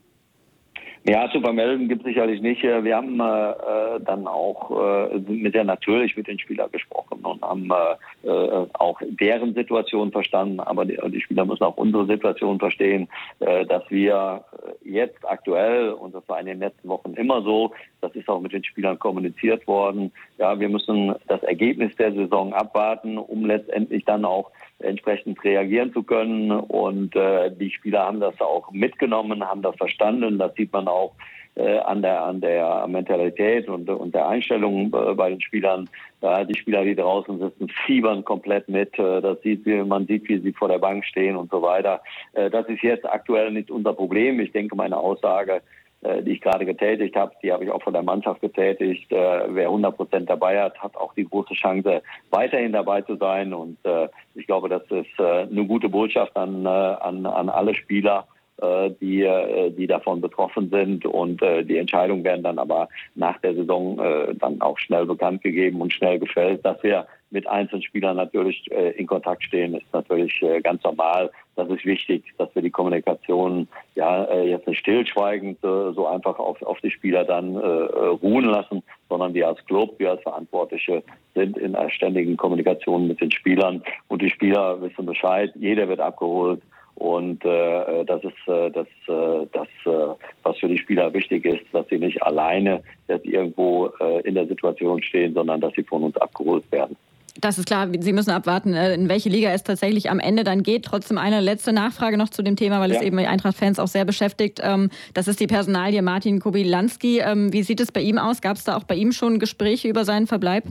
[1.09, 2.63] Ja, zu vermelden gibt es sicherlich nicht.
[2.63, 7.69] Wir haben äh, dann auch äh, mit der natürlich mit den Spielern gesprochen und haben
[7.71, 10.59] äh, äh, auch deren Situation verstanden.
[10.59, 13.07] Aber die, die, Spieler müssen auch unsere Situation verstehen,
[13.39, 14.43] äh, dass wir
[14.83, 18.51] jetzt aktuell, und das war in den letzten Wochen immer so, das ist auch mit
[18.51, 24.25] den Spielern kommuniziert worden, ja, wir müssen das Ergebnis der Saison abwarten, um letztendlich dann
[24.25, 26.51] auch entsprechend reagieren zu können.
[26.51, 30.37] Und äh, die Spieler haben das auch mitgenommen, haben das verstanden.
[30.37, 31.13] Das sieht man auch
[31.55, 35.89] äh, an der an der Mentalität und, und der Einstellung äh, bei den Spielern.
[36.21, 38.97] Da die Spieler, die draußen sitzen, fiebern komplett mit.
[38.99, 42.01] Äh, das sieht, man sieht, wie sie vor der Bank stehen und so weiter.
[42.33, 44.39] Äh, das ist jetzt aktuell nicht unser Problem.
[44.39, 45.61] Ich denke, meine Aussage
[46.01, 49.11] die ich gerade getätigt habe, die habe ich auch von der Mannschaft getätigt.
[49.11, 53.53] Äh, wer 100 Prozent dabei hat, hat auch die große Chance, weiterhin dabei zu sein.
[53.53, 58.27] Und äh, ich glaube, das ist eine gute Botschaft an, an, an alle Spieler,
[58.59, 61.05] die, die davon betroffen sind.
[61.05, 63.97] Und die Entscheidungen werden dann aber nach der Saison
[64.39, 68.91] dann auch schnell bekannt gegeben und schnell gefällt, dass wir mit einzelnen Spielern natürlich äh,
[68.91, 71.29] in Kontakt stehen, ist natürlich äh, ganz normal.
[71.55, 76.39] Das ist wichtig, dass wir die Kommunikation ja äh, jetzt nicht stillschweigend äh, so einfach
[76.39, 80.21] auf, auf die Spieler dann äh, äh, ruhen lassen, sondern wir als Club, wir als
[80.21, 81.03] Verantwortliche
[81.35, 85.99] sind in einer ständigen Kommunikation mit den Spielern und die Spieler wissen Bescheid, jeder wird
[85.99, 86.61] abgeholt.
[86.97, 91.63] Und äh, das ist äh, das, äh, das äh, was für die Spieler wichtig ist,
[91.71, 96.01] dass sie nicht alleine jetzt irgendwo äh, in der Situation stehen, sondern dass sie von
[96.01, 96.95] uns abgeholt werden.
[97.39, 100.63] Das ist klar, Sie müssen abwarten, äh, in welche Liga es tatsächlich am Ende dann
[100.63, 100.85] geht.
[100.85, 102.97] Trotzdem eine letzte Nachfrage noch zu dem Thema, weil ja.
[102.97, 104.59] es eben Eintracht-Fans auch sehr beschäftigt.
[104.63, 107.19] Ähm, das ist die Personalie Martin Kobilanski.
[107.19, 108.41] Ähm, wie sieht es bei ihm aus?
[108.41, 110.63] Gab es da auch bei ihm schon Gespräche über seinen Verbleib?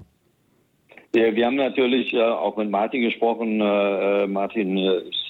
[1.12, 3.61] Wir haben natürlich äh, auch mit Martin gesprochen.
[3.61, 5.26] Äh, äh Martin ist, äh,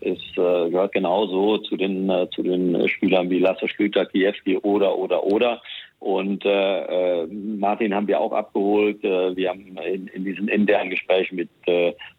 [0.00, 4.96] ist äh, gehört genauso zu den äh, zu den Spielern wie Lasse Schlüter, Kiewski oder
[4.96, 5.62] oder oder.
[5.98, 9.04] Und Martin haben wir auch abgeholt.
[9.04, 11.48] wir haben in, in diesem internen Gespräch mit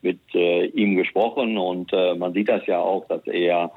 [0.01, 3.73] mit ihm gesprochen und man sieht das ja auch, dass er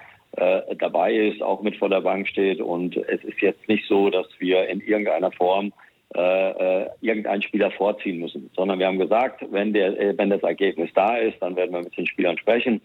[0.78, 2.60] dabei ist, auch mit vor der Bank steht.
[2.60, 5.72] Und es ist jetzt nicht so, dass wir in irgendeiner Form
[6.14, 10.42] äh, äh, irgendeinen Spieler vorziehen müssen, sondern wir haben gesagt, wenn, der, äh, wenn das
[10.42, 12.80] Ergebnis da ist, dann werden wir mit den Spielern sprechen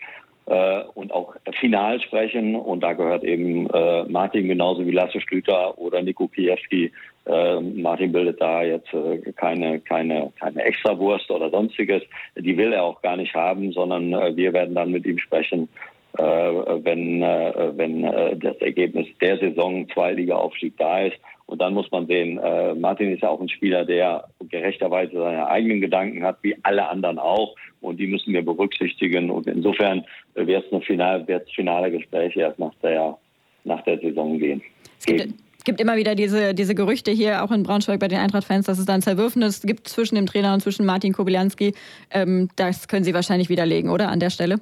[0.46, 2.56] äh, und auch final sprechen.
[2.56, 6.92] Und da gehört eben äh, Martin genauso wie Lasse Schlüter oder Niko Kiewski.
[7.26, 12.02] Äh, Martin bildet da jetzt äh, keine, keine, keine Extrawurst oder sonstiges.
[12.36, 15.70] Die will er auch gar nicht haben, sondern äh, wir werden dann mit ihm sprechen,
[16.18, 18.02] äh, wenn, wenn
[18.40, 21.18] das Ergebnis der Saison Zweiliga-Aufstieg da ist.
[21.52, 25.48] Und dann muss man sehen, äh, Martin ist ja auch ein Spieler, der gerechterweise seine
[25.48, 27.58] eigenen Gedanken hat, wie alle anderen auch.
[27.82, 29.30] Und die müssen wir berücksichtigen.
[29.30, 33.18] Und insofern wird es ein Final, wird's finale Gespräche erst nach der,
[33.66, 34.62] nach der Saison gehen.
[34.98, 38.20] Es gibt, es gibt immer wieder diese, diese Gerüchte hier, auch in Braunschweig bei den
[38.20, 41.74] Eintracht-Fans, dass es da ein Zerwürfnis gibt zwischen dem Trainer und zwischen Martin Kobylanski.
[42.12, 44.62] Ähm, das können Sie wahrscheinlich widerlegen, oder, an der Stelle?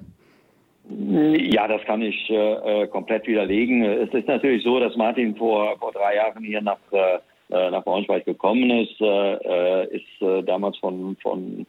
[0.89, 3.84] Ja, das kann ich äh, komplett widerlegen.
[3.84, 8.25] Es ist natürlich so, dass Martin vor, vor drei Jahren hier nach, äh, nach Braunschweig
[8.25, 11.67] gekommen ist, äh, äh ist äh, damals von, von,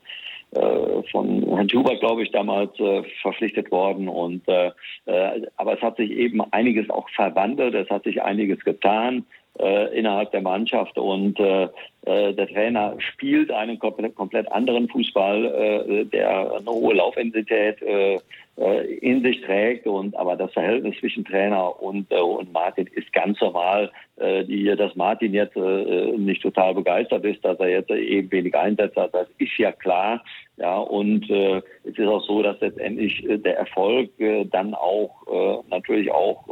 [0.53, 2.71] äh, von Herrn Schubert, glaube ich, damals
[3.21, 4.09] verpflichtet worden.
[4.09, 9.27] Und, aber es hat sich eben einiges auch verwandelt, es hat sich einiges getan
[9.93, 17.77] innerhalb der Mannschaft und der Trainer spielt einen komplett, anderen Fußball, der eine hohe Laufintensität
[18.61, 19.87] äh, in sich trägt.
[19.87, 23.91] Und aber das Verhältnis zwischen Trainer und, äh, und Martin ist ganz normal.
[24.17, 28.55] Äh, die, dass Martin jetzt äh, nicht total begeistert ist, dass er jetzt eben wenig
[28.55, 30.23] Einsätze hat, das ist ja klar.
[30.59, 35.11] Ja, und äh, es ist auch so, dass letztendlich äh, der Erfolg äh, dann auch
[35.33, 36.45] äh, natürlich auch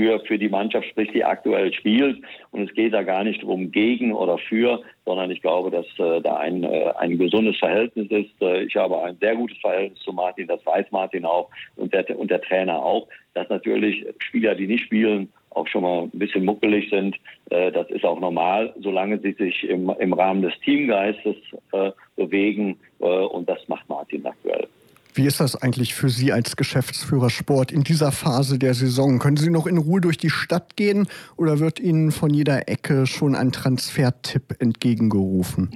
[0.00, 2.22] für, für die Mannschaft spricht, die aktuell spielt.
[2.52, 6.22] Und es geht da gar nicht darum, gegen oder für, sondern ich glaube, dass äh,
[6.22, 8.40] da ein, äh, ein gesundes Verhältnis ist.
[8.40, 12.18] Äh, ich habe ein sehr gutes Verhältnis zu Martin, das weiß Martin auch und der,
[12.18, 13.08] und der Trainer auch.
[13.34, 17.16] Dass natürlich Spieler, die nicht spielen, auch schon mal ein bisschen muckelig sind.
[17.50, 21.36] Äh, das ist auch normal, solange sie sich im, im Rahmen des Teamgeistes
[21.72, 22.78] äh, bewegen.
[23.00, 24.66] Äh, und das macht Martin aktuell.
[25.14, 29.18] Wie ist das eigentlich für Sie als Geschäftsführer Sport in dieser Phase der Saison?
[29.18, 33.06] Können Sie noch in Ruhe durch die Stadt gehen oder wird Ihnen von jeder Ecke
[33.06, 35.70] schon ein Transfertipp entgegengerufen?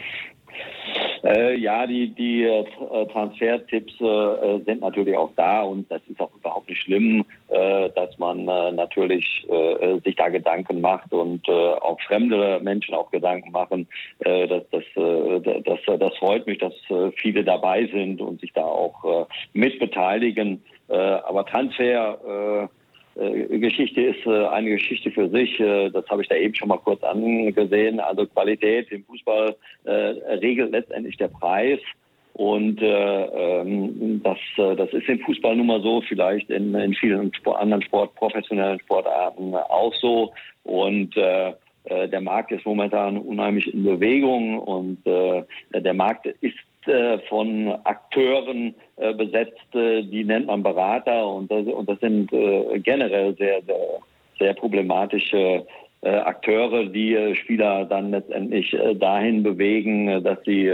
[1.25, 2.65] Äh, ja, die, die äh,
[3.13, 8.19] Transfertipps äh, sind natürlich auch da und das ist auch überhaupt nicht schlimm, äh, dass
[8.19, 13.87] man äh, natürlich äh, sich da Gedanken macht und auch fremde Menschen auch Gedanken machen.
[14.19, 16.73] das, das, das, das freut mich, dass
[17.17, 20.63] viele dabei sind und sich da auch mit beteiligen.
[20.89, 22.84] aber Transfer äh,
[23.17, 25.59] Geschichte ist äh, eine Geschichte für sich.
[25.61, 28.01] Äh, das habe ich da eben schon mal kurz angesehen.
[28.01, 31.81] Also Qualität im Fußball regelt letztendlich der Preis.
[32.33, 37.31] Und äh, ähm, das, das ist im Fußball nun mal so, vielleicht in, in vielen
[37.45, 40.33] anderen Sport, professionellen Sportarten auch so.
[40.65, 41.53] Und äh,
[42.09, 45.45] der Markt ist momentan unheimlich in Bewegung und äh,
[45.79, 51.67] der Markt ist äh, von Akteuren äh, besetzt, äh, die nennt man Berater und das,
[51.67, 54.01] und das sind generell sehr, sehr,
[54.39, 55.67] sehr problematische
[56.03, 60.71] Akteure, die Spieler dann letztendlich dahin bewegen, dass sie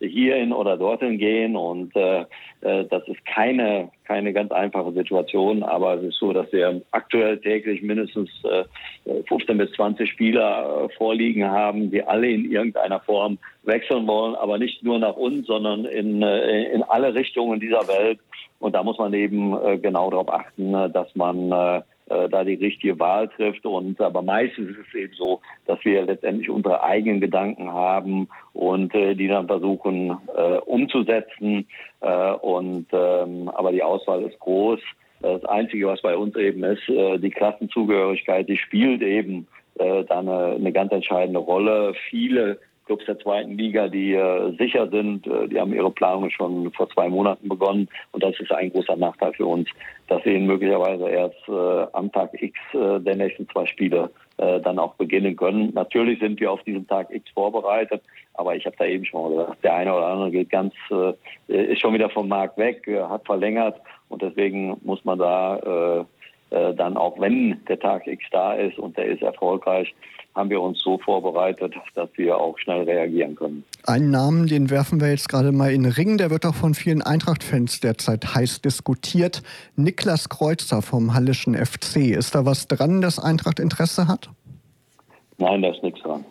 [0.00, 1.56] hierhin oder dorthin gehen.
[1.56, 2.24] Und äh,
[2.60, 7.38] äh, das ist keine keine ganz einfache Situation, aber es ist so, dass wir aktuell
[7.38, 8.64] täglich mindestens äh,
[9.28, 14.58] 15 bis 20 Spieler äh, vorliegen haben, die alle in irgendeiner Form wechseln wollen, aber
[14.58, 18.20] nicht nur nach uns, sondern in äh, in alle Richtungen dieser Welt.
[18.58, 22.54] Und da muss man eben äh, genau darauf achten, dass man äh, äh, da die
[22.54, 23.66] richtige Wahl trifft.
[23.66, 28.94] Und aber meistens ist es eben so, dass wir letztendlich unsere eigenen Gedanken haben und
[28.94, 31.66] äh, die dann versuchen äh, umzusetzen.
[32.00, 34.80] Äh, und ähm, aber die Auswahl ist groß.
[35.22, 39.46] Das Einzige, was bei uns eben ist, äh, die Klassenzugehörigkeit, die spielt eben
[39.78, 41.94] äh, da eine, eine ganz entscheidende Rolle.
[42.10, 45.26] Viele Clubs der zweiten Liga, die äh, sicher sind.
[45.26, 47.88] Äh, die haben ihre Planung schon vor zwei Monaten begonnen.
[48.12, 49.68] Und das ist ein großer Nachteil für uns,
[50.08, 54.78] dass sie möglicherweise erst äh, am Tag X äh, der nächsten zwei Spiele äh, dann
[54.78, 55.72] auch beginnen können.
[55.74, 58.02] Natürlich sind wir auf diesen Tag X vorbereitet,
[58.34, 61.72] aber ich habe da eben schon mal gesagt, der eine oder andere geht ganz, äh,
[61.72, 66.06] ist schon wieder vom Markt weg, hat verlängert und deswegen muss man da
[66.50, 69.94] dann auch wenn der Tag X da ist und der ist erfolgreich,
[70.34, 73.64] haben wir uns so vorbereitet, dass wir auch schnell reagieren können.
[73.86, 76.74] Einen Namen, den werfen wir jetzt gerade mal in den Ring, der wird auch von
[76.74, 79.42] vielen Eintracht-Fans derzeit heiß diskutiert.
[79.76, 82.14] Niklas Kreuzer vom Hallischen FC.
[82.16, 84.28] Ist da was dran, dass Eintracht Interesse hat?
[85.38, 86.24] Nein, da ist nichts dran.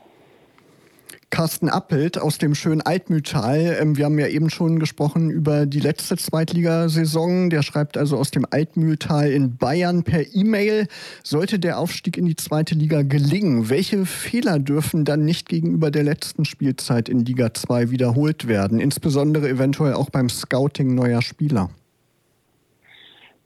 [1.36, 3.78] Carsten Appelt aus dem schönen Altmühltal.
[3.82, 7.50] Ähm, wir haben ja eben schon gesprochen über die letzte Zweitligasaison.
[7.50, 10.88] Der schreibt also aus dem Altmühltal in Bayern per E-Mail,
[11.24, 16.04] sollte der Aufstieg in die zweite Liga gelingen, welche Fehler dürfen dann nicht gegenüber der
[16.04, 18.80] letzten Spielzeit in Liga 2 wiederholt werden?
[18.80, 21.70] Insbesondere eventuell auch beim Scouting neuer Spieler.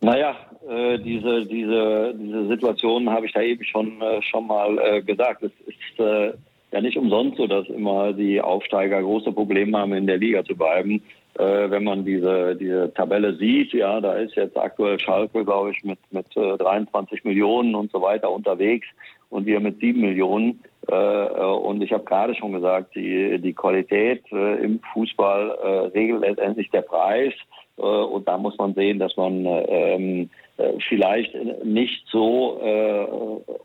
[0.02, 0.36] Naja,
[0.70, 5.42] äh, diese, diese, diese Situation habe ich da eben schon, äh, schon mal äh, gesagt.
[5.42, 6.34] Es ist äh,
[6.72, 10.56] ja nicht umsonst so, dass immer die Aufsteiger große Probleme haben, in der Liga zu
[10.56, 11.02] bleiben.
[11.38, 15.84] Äh, wenn man diese, diese Tabelle sieht, ja, da ist jetzt aktuell Schalke, glaube ich,
[15.84, 18.88] mit, mit äh, 23 Millionen und so weiter unterwegs
[19.30, 20.60] und wir mit 7 Millionen.
[20.90, 25.68] Äh, äh, und ich habe gerade schon gesagt, die, die Qualität äh, im Fußball äh,
[25.98, 27.34] regelt letztendlich der Preis.
[27.80, 33.06] Äh, und da muss man sehen, dass man ähm, äh, vielleicht nicht so äh,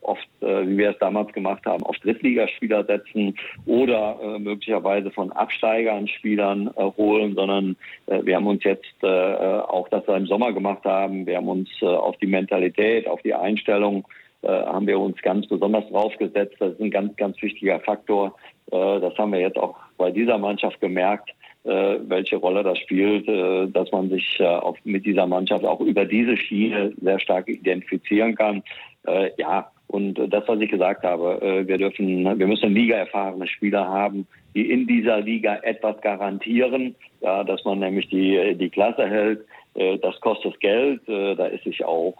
[0.01, 3.35] oft, äh, wie wir es damals gemacht haben, auf Drittligaspieler setzen
[3.65, 7.75] oder äh, möglicherweise von Absteigern Spielern äh, holen, sondern
[8.07, 12.15] äh, wir haben uns jetzt auch das im Sommer gemacht haben, wir haben uns auf
[12.17, 14.07] die Mentalität, auf die Einstellung
[14.43, 16.55] haben wir uns ganz besonders draufgesetzt.
[16.59, 18.35] Das ist ein ganz, ganz wichtiger Faktor.
[18.69, 21.31] das haben wir jetzt auch bei dieser Mannschaft gemerkt
[21.65, 25.81] äh, welche Rolle das spielt, äh, dass man sich äh, auch mit dieser Mannschaft auch
[25.81, 28.63] über diese Schiene sehr stark identifizieren kann.
[29.07, 33.87] Äh, ja, und das, was ich gesagt habe, äh, wir dürfen, wir müssen Liga-erfahrene Spieler
[33.87, 39.45] haben, die in dieser Liga etwas garantieren, ja, dass man nämlich die, die Klasse hält.
[39.75, 41.01] Äh, das kostet Geld.
[41.07, 42.15] Da ist sich auch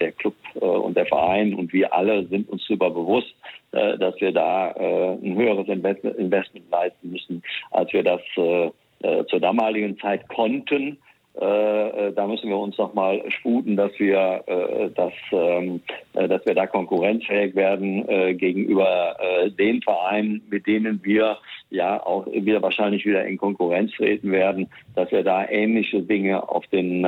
[0.00, 3.34] der Club und der Verein und wir alle sind uns darüber bewusst,
[3.70, 10.98] dass wir da ein höheres Investment leisten müssen, als wir das zur damaligen Zeit konnten.
[11.40, 15.80] Äh, äh, da müssen wir uns noch mal sputen, dass wir, äh, dass, ähm,
[16.14, 21.38] äh, dass wir da konkurrenzfähig werden äh, gegenüber äh, den Vereinen, mit denen wir
[21.70, 26.66] ja auch wieder wahrscheinlich wieder in Konkurrenz treten werden, dass wir da ähnliche Dinge auf
[26.68, 27.06] den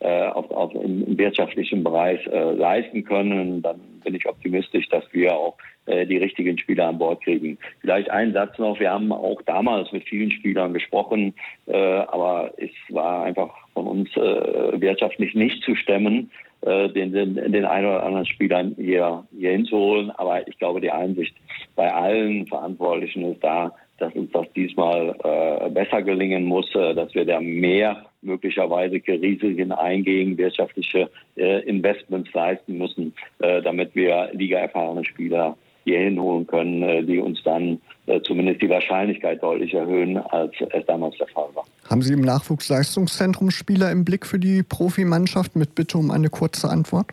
[0.00, 3.60] auf, auf im wirtschaftlichen Bereich leisten können.
[3.60, 7.58] Dann bin ich optimistisch, dass wir auch äh, die richtigen Spieler an Bord kriegen.
[7.80, 11.34] Vielleicht ein Satz noch, wir haben auch damals mit vielen Spielern gesprochen,
[11.66, 16.30] äh, aber es war einfach von uns äh, wirtschaftlich nicht zu stemmen,
[16.62, 20.10] äh, den, den, den einen oder anderen Spielern hier, hier hinzuholen.
[20.10, 21.34] Aber ich glaube, die Einsicht
[21.76, 27.14] bei allen Verantwortlichen ist da, dass uns das diesmal äh, besser gelingen muss, äh, dass
[27.14, 35.04] wir da mehr möglicherweise Risiken eingehen, wirtschaftliche äh, Investments leisten müssen, äh, damit wir ligaerfahrene
[35.04, 40.52] Spieler hier hinholen können, äh, die uns dann äh, zumindest die Wahrscheinlichkeit deutlich erhöhen, als
[40.72, 41.64] es damals der Fall war.
[41.88, 46.68] Haben Sie im Nachwuchsleistungszentrum Spieler im Blick für die Profimannschaft mit Bitte um eine kurze
[46.68, 47.08] Antwort?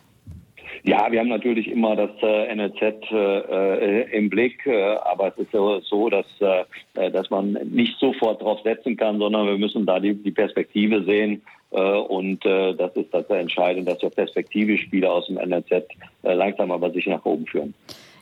[0.87, 5.51] Ja, wir haben natürlich immer das äh, NLZ äh, im Blick, äh, aber es ist
[5.51, 10.13] so, dass, äh, dass man nicht sofort drauf setzen kann, sondern wir müssen da die,
[10.15, 11.41] die Perspektive sehen.
[11.71, 15.89] Äh, und äh, das ist das Entscheidende, dass wir Perspektive Spieler aus dem NLZ
[16.23, 17.73] langsam aber sich nach oben führen.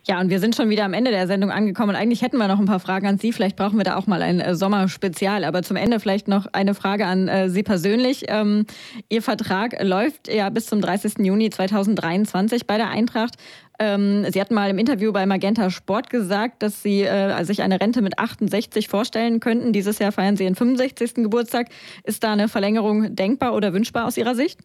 [0.08, 1.90] Ja, und wir sind schon wieder am Ende der Sendung angekommen.
[1.90, 3.34] Und eigentlich hätten wir noch ein paar Fragen an Sie.
[3.34, 5.44] Vielleicht brauchen wir da auch mal ein äh, Sommerspezial.
[5.44, 8.26] Aber zum Ende vielleicht noch eine Frage an äh, Sie persönlich.
[8.28, 8.68] Ähm,
[9.10, 11.26] Ihr Vertrag läuft ja bis zum 30.
[11.26, 13.34] Juni 2023 bei der Eintracht.
[13.80, 17.82] Ähm, Sie hatten mal im Interview bei Magenta Sport gesagt, dass Sie äh, sich eine
[17.82, 19.74] Rente mit 68 vorstellen könnten.
[19.74, 21.16] Dieses Jahr feiern Sie Ihren 65.
[21.16, 21.70] Geburtstag.
[22.04, 24.60] Ist da eine Verlängerung denkbar oder wünschbar aus Ihrer Sicht?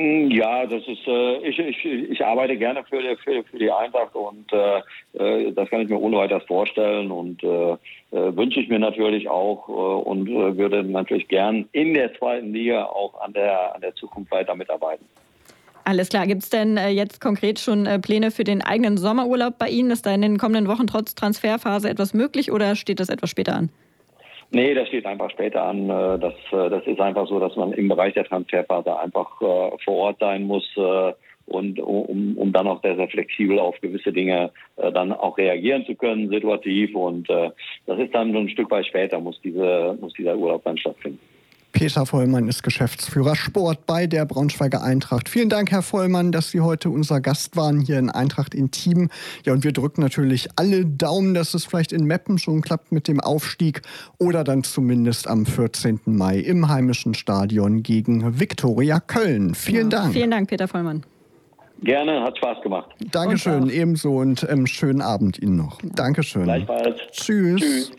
[0.00, 3.70] Hm, ja, das ist, äh, ich, ich, ich arbeite gerne für die, für, für die
[3.70, 4.78] Eintracht und äh,
[5.14, 7.76] äh, das kann ich mir ohne weiteres vorstellen und äh, äh,
[8.12, 13.20] wünsche ich mir natürlich auch äh, und würde natürlich gern in der zweiten Liga auch
[13.20, 15.04] an der, an der Zukunft weiter mitarbeiten.
[15.82, 16.26] Alles klar.
[16.26, 19.90] Gibt es denn jetzt konkret schon Pläne für den eigenen Sommerurlaub bei Ihnen?
[19.90, 23.56] Ist da in den kommenden Wochen trotz Transferphase etwas möglich oder steht das etwas später
[23.56, 23.70] an?
[24.50, 25.90] Nee, das steht einfach später an.
[25.90, 29.76] Äh, das, äh, das ist einfach so, dass man im Bereich der Transferphase einfach äh,
[29.84, 30.66] vor Ort sein muss
[31.46, 35.94] und um, um dann auch sehr, sehr flexibel auf gewisse Dinge dann auch reagieren zu
[35.94, 36.94] können, situativ.
[36.94, 40.76] Und das ist dann so ein Stück weit später, muss, diese, muss dieser Urlaub dann
[40.76, 41.18] stattfinden.
[41.78, 45.28] Peter Vollmann ist Geschäftsführer Sport bei der Braunschweiger Eintracht.
[45.28, 49.10] Vielen Dank, Herr Vollmann, dass Sie heute unser Gast waren hier in Eintracht Intim.
[49.44, 53.06] Ja, und wir drücken natürlich alle Daumen, dass es vielleicht in Meppen schon klappt mit
[53.06, 53.82] dem Aufstieg
[54.18, 56.00] oder dann zumindest am 14.
[56.06, 59.54] Mai im heimischen Stadion gegen Viktoria Köln.
[59.54, 60.14] Vielen ja, Dank.
[60.14, 61.04] Vielen Dank, Peter Vollmann.
[61.82, 62.90] Gerne, hat Spaß gemacht.
[63.12, 65.78] Dankeschön, ebenso und ähm, schönen Abend Ihnen noch.
[65.84, 66.42] Dankeschön.
[66.42, 67.00] Gleichfalls.
[67.12, 67.60] Tschüss.
[67.60, 67.92] Tschüss.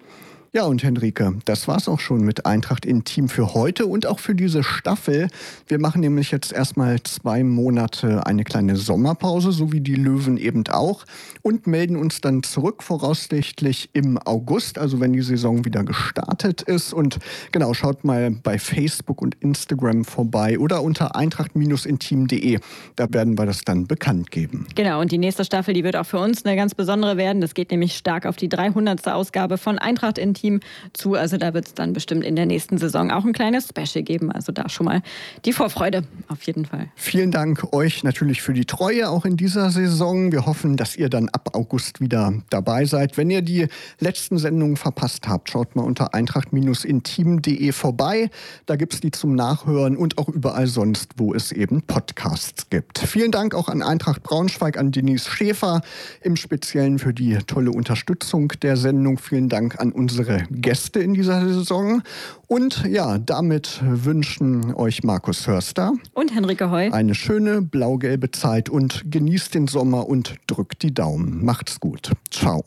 [0.52, 4.34] Ja, und Henrike, das war's auch schon mit Eintracht Intim für heute und auch für
[4.34, 5.28] diese Staffel.
[5.68, 10.64] Wir machen nämlich jetzt erstmal zwei Monate eine kleine Sommerpause, so wie die Löwen eben
[10.70, 11.06] auch,
[11.44, 16.94] und melden uns dann zurück voraussichtlich im August, also wenn die Saison wieder gestartet ist.
[16.94, 17.20] Und
[17.52, 22.58] genau, schaut mal bei Facebook und Instagram vorbei oder unter eintracht-intim.de.
[22.96, 24.66] Da werden wir das dann bekannt geben.
[24.74, 27.40] Genau, und die nächste Staffel, die wird auch für uns eine ganz besondere werden.
[27.40, 29.08] Das geht nämlich stark auf die 300.
[29.10, 30.60] Ausgabe von Eintracht Intim Team
[30.94, 31.16] zu.
[31.16, 34.32] Also da wird es dann bestimmt in der nächsten Saison auch ein kleines Special geben.
[34.32, 35.02] Also da schon mal
[35.46, 36.88] die Vorfreude auf jeden Fall.
[36.96, 40.32] Vielen Dank euch natürlich für die Treue auch in dieser Saison.
[40.32, 43.18] Wir hoffen, dass ihr dann ab August wieder dabei seid.
[43.18, 43.68] Wenn ihr die
[44.00, 48.30] letzten Sendungen verpasst habt, schaut mal unter eintracht-intim.de vorbei.
[48.66, 53.00] Da gibt es die zum Nachhören und auch überall sonst, wo es eben Podcasts gibt.
[53.00, 55.82] Vielen Dank auch an Eintracht Braunschweig, an Denise Schäfer
[56.22, 59.18] im Speziellen für die tolle Unterstützung der Sendung.
[59.18, 62.02] Vielen Dank an unsere unsere Gäste in dieser Saison.
[62.48, 69.12] Und ja, damit wünschen euch Markus Förster und Henrike Heu eine schöne blau-gelbe Zeit und
[69.12, 71.44] genießt den Sommer und drückt die Daumen.
[71.44, 72.12] Macht's gut.
[72.32, 72.64] Ciao.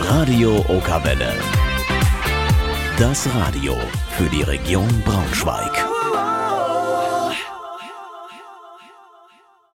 [0.00, 1.32] Radio Okawelle.
[2.98, 3.74] Das Radio
[4.16, 5.97] für die Region Braunschweig.